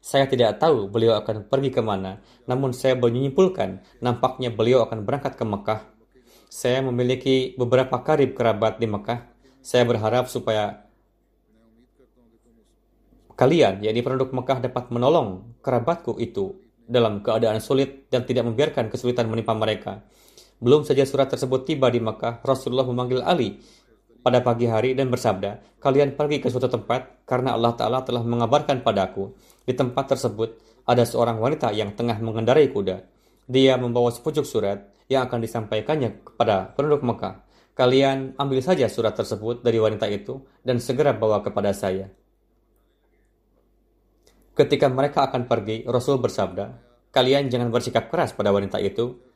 [0.00, 5.36] Saya tidak tahu beliau akan pergi ke mana, namun saya menyimpulkan nampaknya beliau akan berangkat
[5.36, 5.80] ke Mekah.
[6.48, 9.28] Saya memiliki beberapa karib kerabat di Mekah.
[9.60, 10.88] Saya berharap supaya
[13.36, 16.56] kalian, yakni penduduk Mekah dapat menolong kerabatku itu
[16.90, 20.00] dalam keadaan sulit dan tidak membiarkan kesulitan menimpa mereka.
[20.60, 23.60] Belum saja surat tersebut tiba di Mekah, Rasulullah memanggil Ali
[24.20, 28.84] pada pagi hari dan bersabda, kalian pergi ke suatu tempat karena Allah Ta'ala telah mengabarkan
[28.84, 29.32] padaku.
[29.64, 33.00] Di tempat tersebut ada seorang wanita yang tengah mengendarai kuda.
[33.48, 37.42] Dia membawa sepucuk surat yang akan disampaikannya kepada penduduk Mekah.
[37.72, 42.12] Kalian ambil saja surat tersebut dari wanita itu dan segera bawa kepada saya.
[44.52, 46.76] Ketika mereka akan pergi, Rasul bersabda,
[47.08, 49.29] "Kalian jangan bersikap keras pada wanita itu.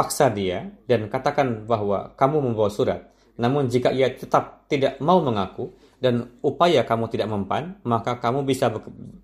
[0.00, 3.12] Paksa dia dan katakan bahwa kamu membawa surat.
[3.36, 8.72] Namun jika ia tetap tidak mau mengaku dan upaya kamu tidak mempan, maka kamu bisa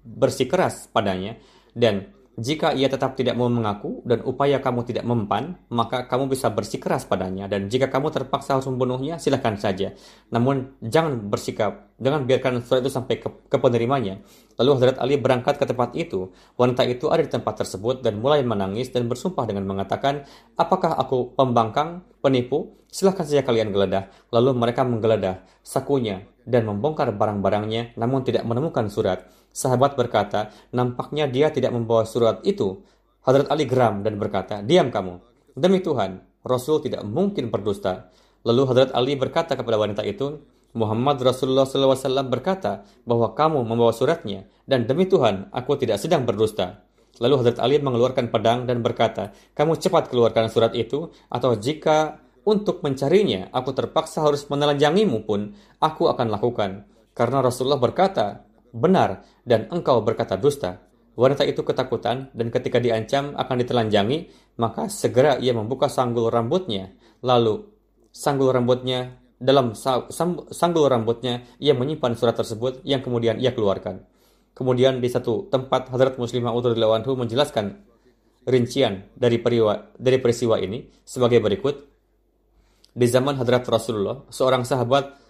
[0.04, 1.40] bersikeras padanya
[1.72, 6.52] dan jika ia tetap tidak mau mengaku dan upaya kamu tidak mempan, maka kamu bisa
[6.52, 7.48] bersikeras padanya.
[7.48, 9.96] Dan jika kamu terpaksa harus membunuhnya, silahkan saja.
[10.28, 14.20] Namun jangan bersikap, jangan biarkan surat itu sampai ke, ke penerimanya.
[14.60, 16.28] Lalu Hadrat Ali berangkat ke tempat itu.
[16.60, 20.28] Wanita itu ada di tempat tersebut dan mulai menangis dan bersumpah dengan mengatakan,
[20.60, 22.76] apakah aku pembangkang, penipu?
[22.96, 24.08] Silahkan saja kalian geledah.
[24.32, 29.28] Lalu mereka menggeledah sakunya dan membongkar barang-barangnya namun tidak menemukan surat.
[29.52, 32.80] Sahabat berkata, nampaknya dia tidak membawa surat itu.
[33.20, 35.20] Hadrat Ali geram dan berkata, diam kamu.
[35.52, 38.08] Demi Tuhan, Rasul tidak mungkin berdusta.
[38.48, 40.40] Lalu Hadrat Ali berkata kepada wanita itu,
[40.72, 42.00] Muhammad Rasulullah SAW
[42.32, 46.80] berkata bahwa kamu membawa suratnya, dan demi Tuhan, aku tidak sedang berdusta.
[47.20, 52.80] Lalu Hadrat Ali mengeluarkan pedang dan berkata, kamu cepat keluarkan surat itu, atau jika untuk
[52.86, 56.86] mencarinya aku terpaksa harus menelanjangimu pun, aku akan lakukan.
[57.10, 60.86] Karena Rasulullah berkata, benar dan engkau berkata dusta.
[61.16, 64.30] Wanita itu ketakutan dan ketika diancam akan ditelanjangi,
[64.60, 66.92] maka segera ia membuka sanggul rambutnya.
[67.24, 67.66] Lalu
[68.12, 69.72] sanggul rambutnya dalam
[70.52, 74.04] sanggul rambutnya ia menyimpan surat tersebut yang kemudian ia keluarkan.
[74.56, 77.80] Kemudian di satu tempat Hadrat Muslimah radhiyallahu anhu menjelaskan
[78.46, 81.95] rincian dari peristiwa, dari peristiwa ini sebagai berikut.
[82.96, 85.20] Di zaman Hadrat Rasulullah, seorang sahabat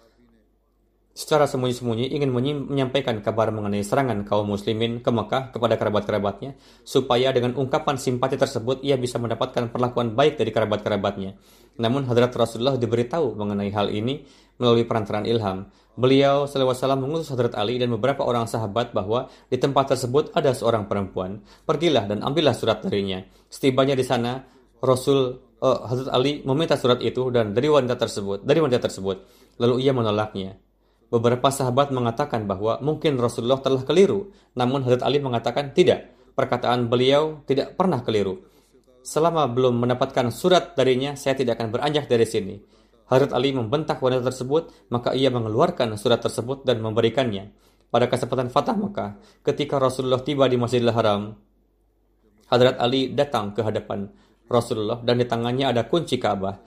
[1.11, 6.55] secara sembunyi-sembunyi ingin menyampaikan kabar mengenai serangan kaum muslimin ke Mekah kepada kerabat-kerabatnya,
[6.87, 11.35] supaya dengan ungkapan simpati tersebut ia bisa mendapatkan perlakuan baik dari kerabat-kerabatnya.
[11.75, 14.23] Namun Hadrat Rasulullah diberitahu mengenai hal ini
[14.63, 15.67] melalui perantaran ilham.
[15.97, 20.87] Beliau SAW mengutus Hadrat Ali dan beberapa orang sahabat bahwa di tempat tersebut ada seorang
[20.87, 21.43] perempuan.
[21.67, 23.25] Pergilah dan ambillah surat darinya.
[23.51, 24.39] Setibanya di sana,
[24.77, 29.17] Rasul uh, Hazrat Ali meminta surat itu dan dari wanita tersebut, dari wanita tersebut,
[29.61, 30.57] lalu ia menolaknya.
[31.07, 36.13] Beberapa sahabat mengatakan bahwa mungkin Rasulullah telah keliru, namun Hazrat Ali mengatakan tidak.
[36.37, 38.45] Perkataan beliau tidak pernah keliru.
[39.01, 42.55] Selama belum mendapatkan surat darinya, saya tidak akan beranjak dari sini.
[43.09, 47.55] Hazrat Ali membentak wanita tersebut, maka ia mengeluarkan surat tersebut dan memberikannya.
[47.87, 49.15] Pada kesempatan Fatah Mekah,
[49.47, 51.39] ketika Rasulullah tiba di Masjidil Haram,
[52.47, 54.07] Hadrat Ali datang ke hadapan
[54.47, 56.57] Rasulullah dan di tangannya ada kunci Ka'bah.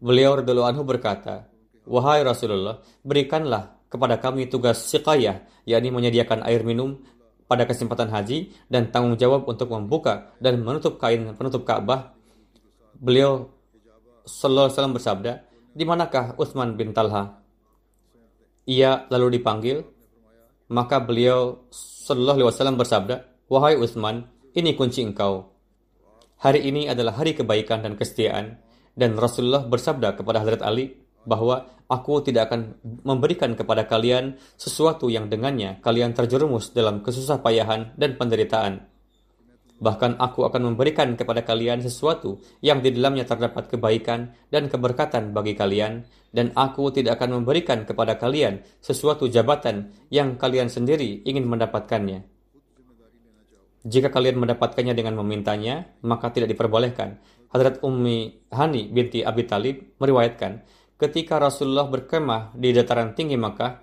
[0.00, 1.48] Beliau radhiyallahu anhu berkata,
[1.84, 7.00] "Wahai Rasulullah, berikanlah kepada kami tugas siqayah, yakni menyediakan air minum
[7.44, 12.16] pada kesempatan haji dan tanggung jawab untuk membuka dan menutup kain penutup Ka'bah."
[12.96, 13.48] Beliau
[14.24, 15.32] sallallahu alaihi wasallam bersabda,
[15.72, 17.40] "Di manakah Utsman bin Talha?"
[18.68, 19.82] Ia lalu dipanggil
[20.70, 23.14] maka beliau Sallallahu Alaihi Wasallam bersabda,
[23.50, 25.50] Wahai Utsman, ini kunci engkau.
[26.40, 28.56] Hari ini adalah hari kebaikan dan kesetiaan.
[28.96, 30.96] Dan Rasulullah bersabda kepada Hadrat Ali
[31.28, 37.92] bahwa aku tidak akan memberikan kepada kalian sesuatu yang dengannya kalian terjerumus dalam kesusah payahan
[38.00, 38.88] dan penderitaan.
[39.84, 45.56] Bahkan aku akan memberikan kepada kalian sesuatu yang di dalamnya terdapat kebaikan dan keberkatan bagi
[45.56, 52.29] kalian, dan aku tidak akan memberikan kepada kalian sesuatu jabatan yang kalian sendiri ingin mendapatkannya.
[53.80, 57.16] Jika kalian mendapatkannya dengan memintanya, maka tidak diperbolehkan.
[57.48, 60.60] Hadrat Ummi Hani binti Abi Talib meriwayatkan,
[61.00, 63.80] ketika Rasulullah berkemah di dataran tinggi Makkah,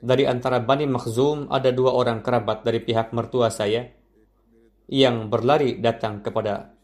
[0.00, 3.84] dari antara Bani Makhzum ada dua orang kerabat dari pihak mertua saya
[4.88, 6.76] yang berlari datang kepada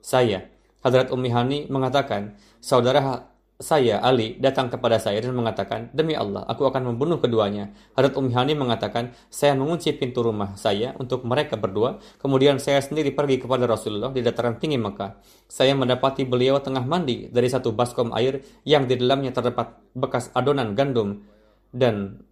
[0.00, 0.48] saya.
[0.80, 3.28] Hadrat Ummi Hani mengatakan, saudara
[3.58, 7.74] saya Ali datang kepada saya dan mengatakan, demi Allah, aku akan membunuh keduanya.
[7.98, 11.98] Hadrat Ummi Hani mengatakan, saya mengunci pintu rumah saya untuk mereka berdua.
[12.22, 15.18] Kemudian saya sendiri pergi kepada Rasulullah di dataran tinggi Mekah.
[15.50, 20.78] Saya mendapati beliau tengah mandi dari satu baskom air yang di dalamnya terdapat bekas adonan
[20.78, 21.26] gandum
[21.74, 22.22] dan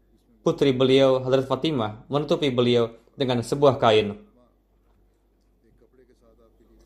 [0.46, 4.26] putri beliau Hadrat Fatimah menutupi beliau dengan sebuah kain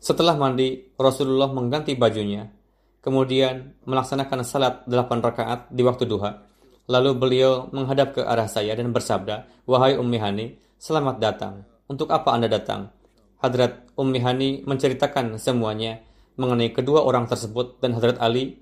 [0.01, 2.49] setelah mandi, Rasulullah mengganti bajunya,
[3.01, 6.45] kemudian melaksanakan salat delapan rakaat di waktu duha.
[6.89, 10.45] Lalu beliau menghadap ke arah saya dan bersabda, Wahai Ummi Hani,
[10.77, 11.65] selamat datang.
[11.89, 12.93] Untuk apa Anda datang?
[13.41, 16.01] Hadrat Ummi Hani menceritakan semuanya
[16.37, 18.61] mengenai kedua orang tersebut dan Hadrat Ali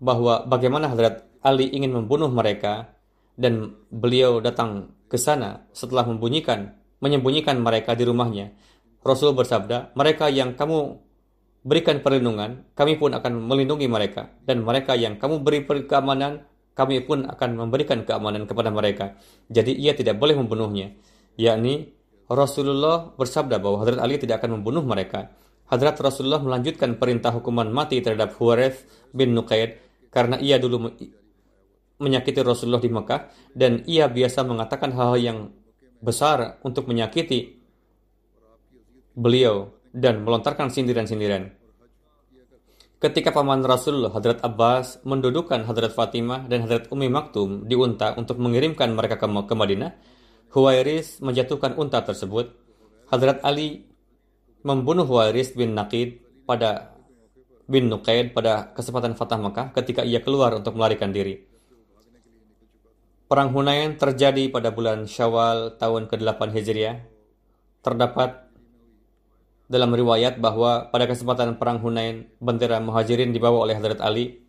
[0.00, 2.96] bahwa bagaimana Hadrat Ali ingin membunuh mereka
[3.36, 6.72] dan beliau datang ke sana setelah membunyikan
[7.02, 8.56] menyembunyikan mereka di rumahnya
[9.04, 10.96] Rasul bersabda, mereka yang kamu
[11.64, 14.28] berikan perlindungan, kami pun akan melindungi mereka.
[14.44, 16.44] Dan mereka yang kamu beri keamanan,
[16.76, 19.16] kami pun akan memberikan keamanan kepada mereka.
[19.48, 20.92] Jadi ia tidak boleh membunuhnya.
[21.40, 21.90] Yakni
[22.28, 25.32] Rasulullah bersabda bahwa Hadrat Ali tidak akan membunuh mereka.
[25.64, 28.84] Hadrat Rasulullah melanjutkan perintah hukuman mati terhadap Huwarith
[29.16, 29.80] bin Nuqaid
[30.12, 30.92] karena ia dulu
[31.98, 33.20] menyakiti Rasulullah di Mekah
[33.56, 35.38] dan ia biasa mengatakan hal-hal yang
[36.04, 37.56] besar untuk menyakiti
[39.16, 41.54] beliau dan melontarkan sindiran-sindiran.
[42.98, 48.42] Ketika paman Rasulullah Hadrat Abbas mendudukan Hadrat Fatimah dan Hadrat Umi Maktum di unta untuk
[48.42, 49.92] mengirimkan mereka ke, ke Madinah,
[50.50, 52.56] Huwairis menjatuhkan unta tersebut.
[53.12, 53.86] Hadrat Ali
[54.64, 56.96] membunuh Huwairis bin Naqid pada
[57.68, 61.44] bin Nuqaid pada kesempatan Fatah Makkah ketika ia keluar untuk melarikan diri.
[63.24, 66.96] Perang Hunain terjadi pada bulan Syawal tahun ke-8 Hijriah.
[67.84, 68.43] Terdapat
[69.64, 74.44] dalam riwayat bahwa pada kesempatan perang Hunain, bendera Muhajirin dibawa oleh Hadrat Ali.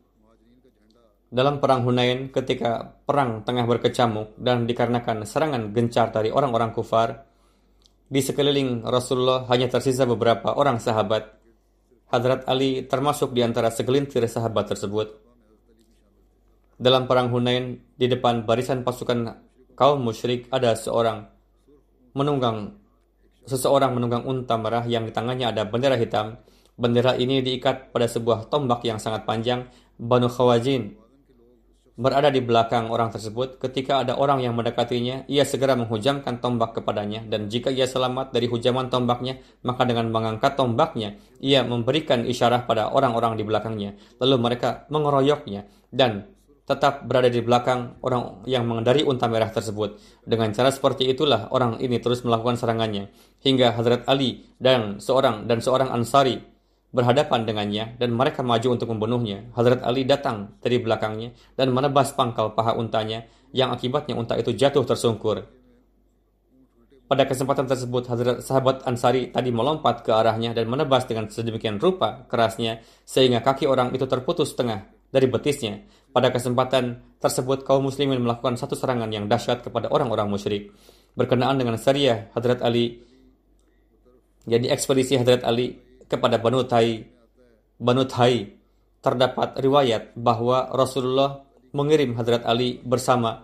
[1.32, 7.28] Dalam perang Hunain, ketika perang tengah berkecamuk dan dikarenakan serangan gencar dari orang-orang kufar,
[8.06, 11.42] di sekeliling Rasulullah hanya tersisa beberapa orang sahabat.
[12.06, 15.26] Hadrat Ali termasuk di antara segelintir sahabat tersebut.
[16.76, 19.42] Dalam perang Hunain, di depan barisan pasukan
[19.74, 21.26] kaum musyrik ada seorang
[22.16, 22.85] menunggang
[23.46, 26.38] seseorang menunggang unta merah yang di tangannya ada bendera hitam.
[26.76, 29.70] Bendera ini diikat pada sebuah tombak yang sangat panjang.
[29.96, 31.06] Banu Khawajin
[31.96, 33.58] berada di belakang orang tersebut.
[33.58, 37.24] Ketika ada orang yang mendekatinya, ia segera menghujamkan tombak kepadanya.
[37.24, 42.92] Dan jika ia selamat dari hujaman tombaknya, maka dengan mengangkat tombaknya, ia memberikan isyarat pada
[42.92, 43.96] orang-orang di belakangnya.
[44.20, 45.66] Lalu mereka mengeroyoknya
[45.96, 46.35] dan
[46.66, 50.02] tetap berada di belakang orang yang mengendari unta merah tersebut.
[50.26, 53.14] Dengan cara seperti itulah orang ini terus melakukan serangannya
[53.46, 56.42] hingga Hadrat Ali dan seorang dan seorang Ansari
[56.90, 59.54] berhadapan dengannya dan mereka maju untuk membunuhnya.
[59.54, 64.82] Hadrat Ali datang dari belakangnya dan menebas pangkal paha untanya yang akibatnya unta itu jatuh
[64.82, 65.46] tersungkur.
[67.06, 72.26] Pada kesempatan tersebut, Hazrat sahabat Ansari tadi melompat ke arahnya dan menebas dengan sedemikian rupa
[72.26, 75.86] kerasnya sehingga kaki orang itu terputus setengah dari betisnya.
[76.16, 80.72] Pada kesempatan tersebut, kaum muslimin melakukan satu serangan yang dahsyat kepada orang-orang musyrik.
[81.12, 83.04] Berkenaan dengan syariah Hadrat Ali,
[84.48, 85.76] jadi ekspedisi Hadrat Ali
[86.08, 87.04] kepada Banu Thai,
[87.76, 88.48] Banu Thai,
[89.04, 91.44] terdapat riwayat bahwa Rasulullah
[91.76, 93.44] mengirim Hadrat Ali bersama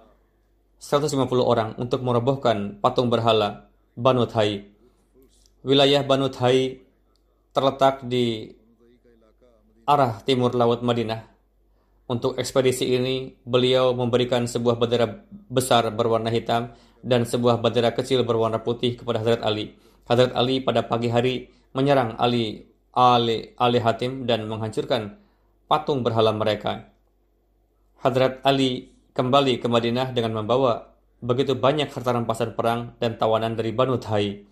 [0.79, 3.67] 150 orang untuk merobohkan patung berhala
[3.99, 4.63] Banu Thai.
[5.67, 6.79] Wilayah Banu Thai
[7.51, 8.47] terletak di
[9.83, 11.30] arah timur laut Madinah.
[12.11, 15.07] Untuk ekspedisi ini, beliau memberikan sebuah bendera
[15.47, 19.71] besar berwarna hitam dan sebuah bendera kecil berwarna putih kepada Hadrat Ali.
[20.11, 25.23] Hadrat Ali pada pagi hari menyerang Ali Ali, Ali Hatim dan menghancurkan
[25.71, 26.91] patung berhala mereka.
[28.03, 30.91] Hadrat Ali kembali ke Madinah dengan membawa
[31.23, 34.50] begitu banyak harta rampasan perang dan tawanan dari Banu Thai.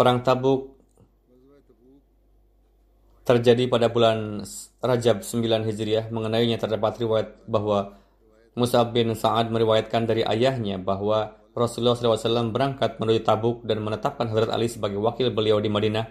[0.00, 0.80] Perang Tabuk
[3.20, 4.40] terjadi pada bulan
[4.80, 6.08] Rajab 9 Hijriah.
[6.08, 8.00] Mengenainya terdapat riwayat bahwa
[8.56, 14.48] Musa bin Sa'ad meriwayatkan dari ayahnya bahwa Rasulullah SAW berangkat menuju Tabuk dan menetapkan Hadrat
[14.48, 16.08] Ali sebagai wakil beliau di Madinah.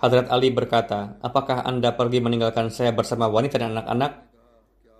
[0.00, 4.24] Hadrat Ali berkata, apakah anda pergi meninggalkan saya bersama wanita dan anak-anak?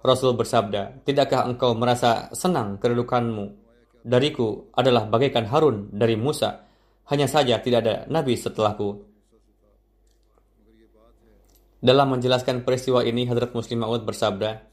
[0.05, 3.57] Rasul bersabda, tidakkah engkau merasa senang kedudukanmu?
[4.05, 6.64] Dariku adalah bagaikan Harun dari Musa
[7.13, 9.05] hanya saja tidak ada nabi setelahku.
[11.85, 14.73] Dalam menjelaskan peristiwa ini, Hadrat Muslim Maud bersabda,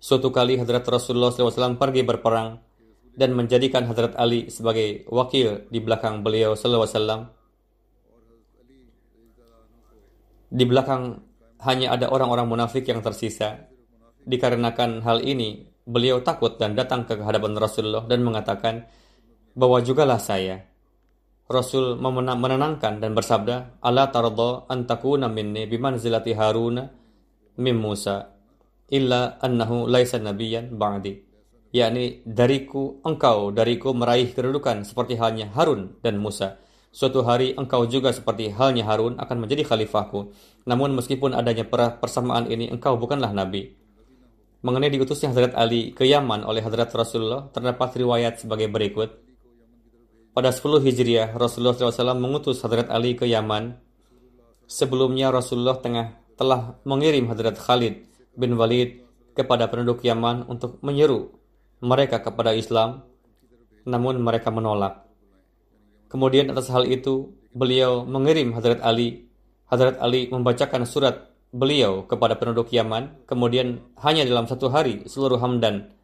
[0.00, 2.60] Suatu kali Hadrat Rasulullah SAW pergi berperang
[3.12, 7.28] dan menjadikan Hadrat Ali sebagai wakil di belakang beliau SAW.
[10.48, 11.20] Di belakang
[11.64, 13.64] hanya ada orang-orang munafik yang tersisa.
[14.24, 18.88] Dikarenakan hal ini, beliau takut dan datang ke hadapan Rasulullah dan mengatakan,
[19.54, 20.66] bawa jugalah saya.
[21.46, 26.88] Rasul menenangkan dan bersabda, Allah tardo antakuna minni bimanzilati Haruna
[27.60, 28.34] mim Musa
[28.90, 31.22] illa annahu laisa nabiyan ba'di.
[31.74, 36.62] yakni dariku engkau dariku meraih kedudukan seperti halnya Harun dan Musa.
[36.94, 40.30] Suatu hari engkau juga seperti halnya Harun akan menjadi khalifahku.
[40.70, 41.66] Namun meskipun adanya
[41.98, 43.74] persamaan ini engkau bukanlah nabi.
[44.62, 49.23] Mengenai diutusnya Hadrat Ali ke Yaman oleh Hadrat Rasulullah terdapat riwayat sebagai berikut.
[50.34, 53.78] Pada 10 Hijriah, Rasulullah SAW mengutus Hadrat Ali ke Yaman.
[54.66, 58.02] Sebelumnya Rasulullah tengah telah mengirim Hadrat Khalid
[58.34, 59.06] bin Walid
[59.38, 61.30] kepada penduduk Yaman untuk menyeru
[61.78, 63.06] mereka kepada Islam,
[63.86, 65.06] namun mereka menolak.
[66.10, 69.30] Kemudian atas hal itu, beliau mengirim Hadrat Ali.
[69.70, 75.94] Hadrat Ali membacakan surat beliau kepada penduduk Yaman, kemudian hanya dalam satu hari seluruh Hamdan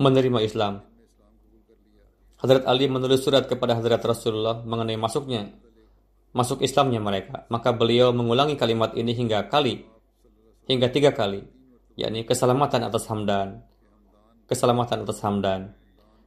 [0.00, 0.88] menerima Islam.
[2.38, 5.50] Hadrat Ali menulis surat kepada Hadrat Rasulullah mengenai masuknya
[6.32, 7.48] masuk Islamnya mereka.
[7.50, 9.82] Maka beliau mengulangi kalimat ini hingga kali
[10.68, 11.40] hingga tiga kali,
[11.96, 13.64] yakni keselamatan atas Hamdan,
[14.44, 15.72] keselamatan atas Hamdan.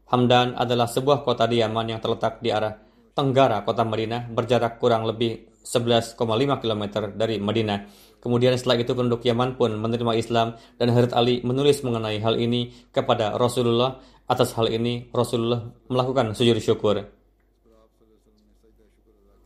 [0.09, 2.75] Hamdan adalah sebuah kota di Yaman yang terletak di arah
[3.15, 6.17] tenggara kota Madinah berjarak kurang lebih 11,5
[6.57, 6.83] km
[7.13, 7.79] dari Madinah.
[8.17, 12.73] Kemudian setelah itu penduduk Yaman pun menerima Islam dan Hadrat Ali menulis mengenai hal ini
[12.89, 14.01] kepada Rasulullah
[14.31, 17.03] Atas hal ini, Rasulullah melakukan sujud syukur.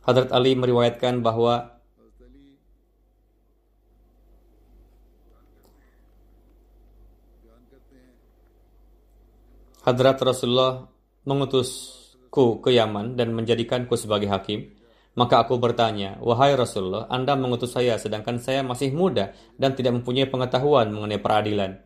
[0.06, 1.74] Hadrat Ali meriwayatkan bahwa
[9.82, 10.86] Hadrat Rasulullah
[11.26, 14.70] mengutusku ke Yaman dan menjadikanku sebagai hakim.
[15.18, 20.30] Maka aku bertanya, Wahai Rasulullah, Anda mengutus saya sedangkan saya masih muda dan tidak mempunyai
[20.30, 21.82] pengetahuan mengenai peradilan.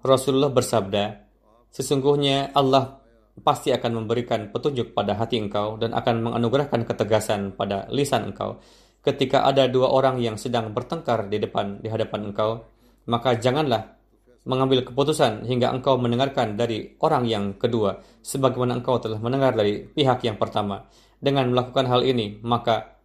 [0.00, 1.31] Rasulullah bersabda,
[1.72, 3.00] Sesungguhnya Allah
[3.40, 8.60] pasti akan memberikan petunjuk pada hati engkau dan akan menganugerahkan ketegasan pada lisan engkau.
[9.00, 12.62] Ketika ada dua orang yang sedang bertengkar di depan di hadapan engkau,
[13.08, 13.98] maka janganlah
[14.44, 20.22] mengambil keputusan hingga engkau mendengarkan dari orang yang kedua sebagaimana engkau telah mendengar dari pihak
[20.22, 20.86] yang pertama.
[21.22, 23.01] Dengan melakukan hal ini, maka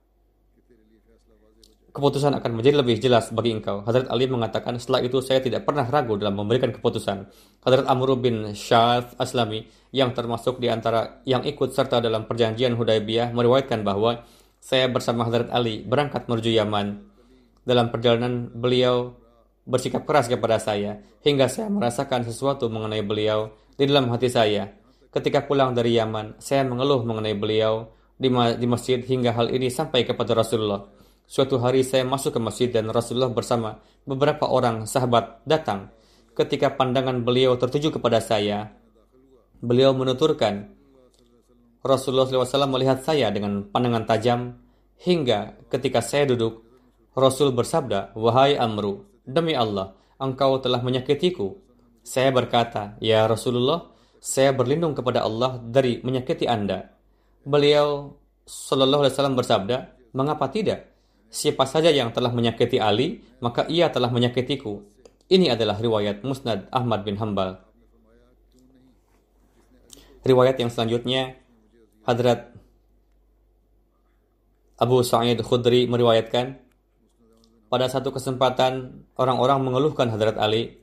[1.97, 3.81] keputusan akan menjadi lebih jelas bagi engkau.
[3.81, 7.25] Hadrat Ali mengatakan, setelah itu saya tidak pernah ragu dalam memberikan keputusan.
[7.65, 13.33] Hadrat Amr bin Syaf Aslami yang termasuk di antara yang ikut serta dalam perjanjian Hudaybiyah
[13.33, 14.21] meriwayatkan bahwa
[14.61, 17.01] saya bersama Hadrat Ali berangkat menuju Yaman.
[17.65, 19.17] Dalam perjalanan beliau
[19.67, 24.71] bersikap keras kepada saya hingga saya merasakan sesuatu mengenai beliau di dalam hati saya.
[25.11, 30.37] Ketika pulang dari Yaman, saya mengeluh mengenai beliau di masjid hingga hal ini sampai kepada
[30.37, 30.87] Rasulullah.
[31.27, 35.91] Suatu hari saya masuk ke masjid dan Rasulullah bersama beberapa orang sahabat datang.
[36.31, 38.71] Ketika pandangan beliau tertuju kepada saya,
[39.59, 40.71] beliau menuturkan,
[41.83, 44.39] Rasulullah SAW melihat saya dengan pandangan tajam
[45.03, 46.63] hingga ketika saya duduk,
[47.11, 51.59] Rasul bersabda, Wahai Amru, demi Allah, engkau telah menyakitiku.
[52.07, 53.91] Saya berkata, Ya Rasulullah,
[54.23, 56.87] saya berlindung kepada Allah dari menyakiti Anda.
[57.43, 58.15] Beliau
[58.47, 59.77] Shallallahu Alaihi Wasallam bersabda,
[60.15, 60.96] mengapa tidak?
[61.27, 64.79] Siapa saja yang telah menyakiti Ali, maka ia telah menyakitiku.
[65.27, 67.59] Ini adalah riwayat Musnad Ahmad bin Hambal.
[70.23, 71.35] Riwayat yang selanjutnya,
[72.07, 72.55] Hadrat
[74.79, 76.63] Abu Sa'id Khudri meriwayatkan,
[77.67, 80.79] pada satu kesempatan orang-orang mengeluhkan Hadrat Ali,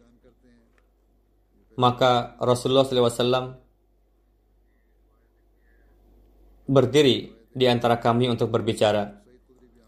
[1.81, 3.57] maka Rasulullah SAW
[6.69, 9.24] berdiri di antara kami untuk berbicara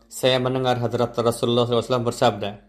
[0.07, 2.63] saya mendengar Hadrat Rasulullah SAW bersabda,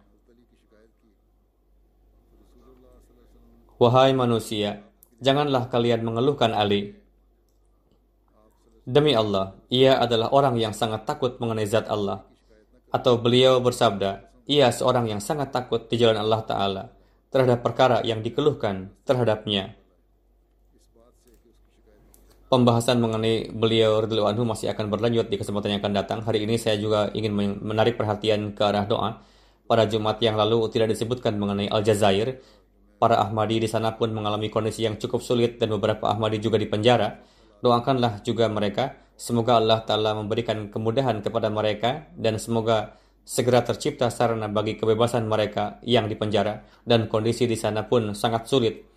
[3.77, 4.81] Wahai manusia,
[5.21, 6.97] janganlah kalian mengeluhkan Ali.
[8.81, 12.25] Demi Allah, ia adalah orang yang sangat takut mengenai zat Allah.
[12.89, 16.83] Atau beliau bersabda, ia seorang yang sangat takut di jalan Allah Ta'ala
[17.29, 19.76] terhadap perkara yang dikeluhkan terhadapnya
[22.47, 26.19] pembahasan mengenai beliau radhiyallahu anhu masih akan berlanjut di kesempatan yang akan datang.
[26.23, 29.19] Hari ini saya juga ingin menarik perhatian ke arah doa.
[29.67, 32.39] Pada Jumat yang lalu tidak disebutkan mengenai Aljazair.
[32.97, 37.21] Para Ahmadi di sana pun mengalami kondisi yang cukup sulit dan beberapa Ahmadi juga dipenjara.
[37.61, 38.97] Doakanlah juga mereka.
[39.17, 45.83] Semoga Allah Ta'ala memberikan kemudahan kepada mereka dan semoga segera tercipta sarana bagi kebebasan mereka
[45.83, 48.87] yang dipenjara dan kondisi di sana pun sangat sulit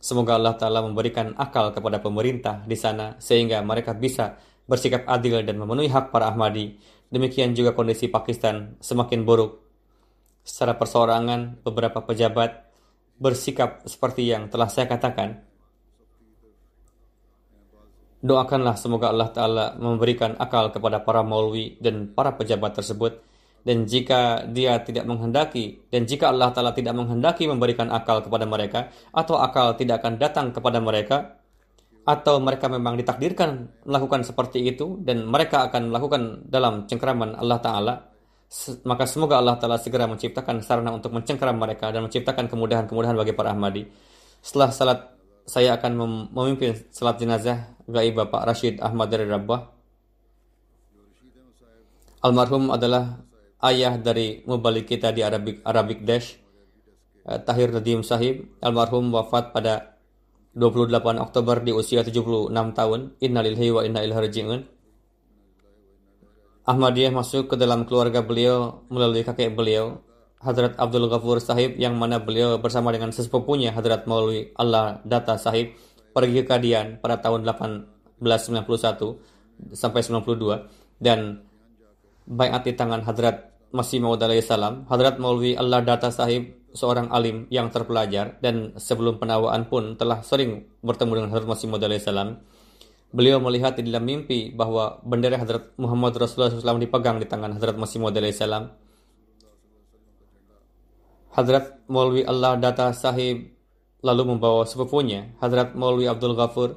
[0.00, 5.60] Semoga Allah Ta'ala memberikan akal kepada pemerintah di sana sehingga mereka bisa bersikap adil dan
[5.60, 6.80] memenuhi hak para Ahmadi.
[7.12, 9.60] Demikian juga kondisi Pakistan semakin buruk.
[10.40, 12.72] Secara perseorangan, beberapa pejabat
[13.20, 15.44] bersikap seperti yang telah saya katakan.
[18.24, 23.20] Doakanlah semoga Allah Ta'ala memberikan akal kepada para maulwi dan para pejabat tersebut
[23.60, 28.88] dan jika dia tidak menghendaki dan jika Allah Ta'ala tidak menghendaki memberikan akal kepada mereka
[29.12, 31.40] atau akal tidak akan datang kepada mereka
[32.08, 37.94] atau mereka memang ditakdirkan melakukan seperti itu dan mereka akan melakukan dalam cengkeraman Allah Ta'ala
[38.82, 43.54] maka semoga Allah Ta'ala segera menciptakan sarana untuk mencengkeram mereka dan menciptakan kemudahan-kemudahan bagi para
[43.54, 43.86] Ahmadi.
[44.42, 45.00] Setelah salat
[45.46, 45.92] saya akan
[46.34, 49.60] memimpin salat jenazah gaib Bapak Rashid Ahmad dari Rabbah.
[52.26, 53.22] Almarhum adalah
[53.64, 56.36] ayah dari mubalik kita di Arabic, Arabic Dash,
[57.28, 60.00] eh, Tahir Nadim Sahib, almarhum wafat pada
[60.56, 63.14] 28 Oktober di usia 76 tahun.
[63.22, 64.60] Innalillahi wa inna ilaihi raji'un.
[66.66, 70.02] Ahmadiyah masuk ke dalam keluarga beliau melalui kakek beliau,
[70.40, 75.76] Hadrat Abdul Ghafur Sahib yang mana beliau bersama dengan sesepupunya Hadrat Maulwi Allah Data Sahib
[76.16, 78.24] pergi ke Kadian pada tahun 1891
[79.76, 80.64] sampai 92
[80.96, 81.44] dan
[82.30, 87.70] bayat di tangan Hadrat Masih Maud salam, Hadrat Maulwi Allah Data Sahib seorang alim yang
[87.70, 92.38] terpelajar dan sebelum penawaan pun telah sering bertemu dengan Hadrat Masih Maud salam.
[93.10, 97.74] Beliau melihat di dalam mimpi bahwa bendera Hadrat Muhammad Rasulullah SAW dipegang di tangan Hadrat
[97.74, 98.74] Masih Maud salam.
[101.30, 103.54] Hadrat Maulwi Allah Data Sahib
[104.02, 106.74] lalu membawa sepupunya, Hadrat Maulwi Abdul Ghafur,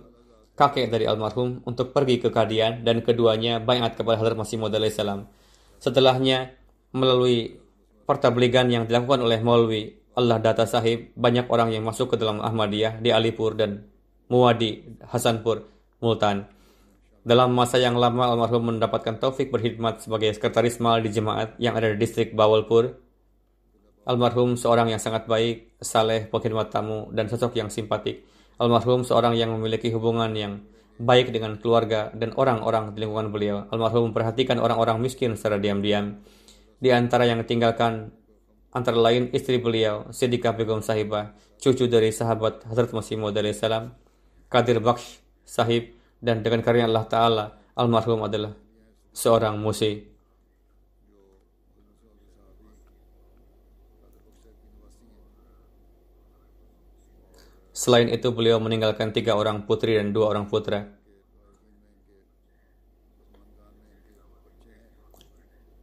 [0.53, 5.25] kakek dari almarhum, untuk pergi ke Kadian dan keduanya bayat kepada Hadrat Masih Maud salam.
[5.83, 6.55] Setelahnya,
[6.95, 7.59] melalui
[8.07, 13.03] pertabligan yang dilakukan oleh Maulwi Allah Data Sahib, banyak orang yang masuk ke dalam Ahmadiyah
[13.03, 13.83] di Alipur dan
[14.31, 15.67] Muwadi, Hasanpur,
[15.99, 16.47] Multan.
[17.27, 21.91] Dalam masa yang lama, almarhum mendapatkan taufik berkhidmat sebagai sekretaris mal di jemaat yang ada
[21.91, 22.95] di distrik Bawalpur.
[24.07, 28.23] Almarhum seorang yang sangat baik, saleh, pengkhidmat tamu, dan sosok yang simpatik.
[28.55, 30.63] Almarhum seorang yang memiliki hubungan yang
[31.01, 33.65] baik dengan keluarga dan orang-orang di lingkungan beliau.
[33.73, 36.21] Almarhum memperhatikan orang-orang miskin secara diam-diam.
[36.77, 38.13] Di antara yang ditinggalkan
[38.73, 43.95] antara lain istri beliau, Siddiqah Begum Sahibah, cucu dari sahabat Hazrat Masih Maud salam,
[44.49, 48.53] Kadir Baksh Sahib, dan dengan karya Allah Ta'ala, almarhum adalah
[49.11, 50.12] seorang musi.
[57.73, 60.93] Selain itu, beliau meninggalkan tiga orang putri dan dua orang putra.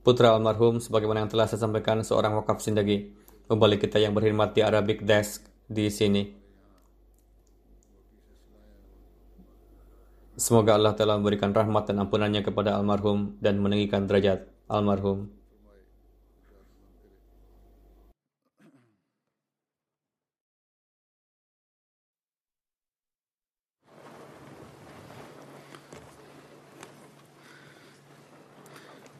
[0.06, 3.10] Putra almarhum, sebagaimana yang telah saya sampaikan, seorang wakaf sindagi.
[3.50, 6.30] Membalik kita yang berkhidmat di Arabic Desk di sini.
[10.38, 15.39] Semoga Allah telah memberikan rahmat dan ampunannya kepada almarhum dan meninggikan derajat almarhum.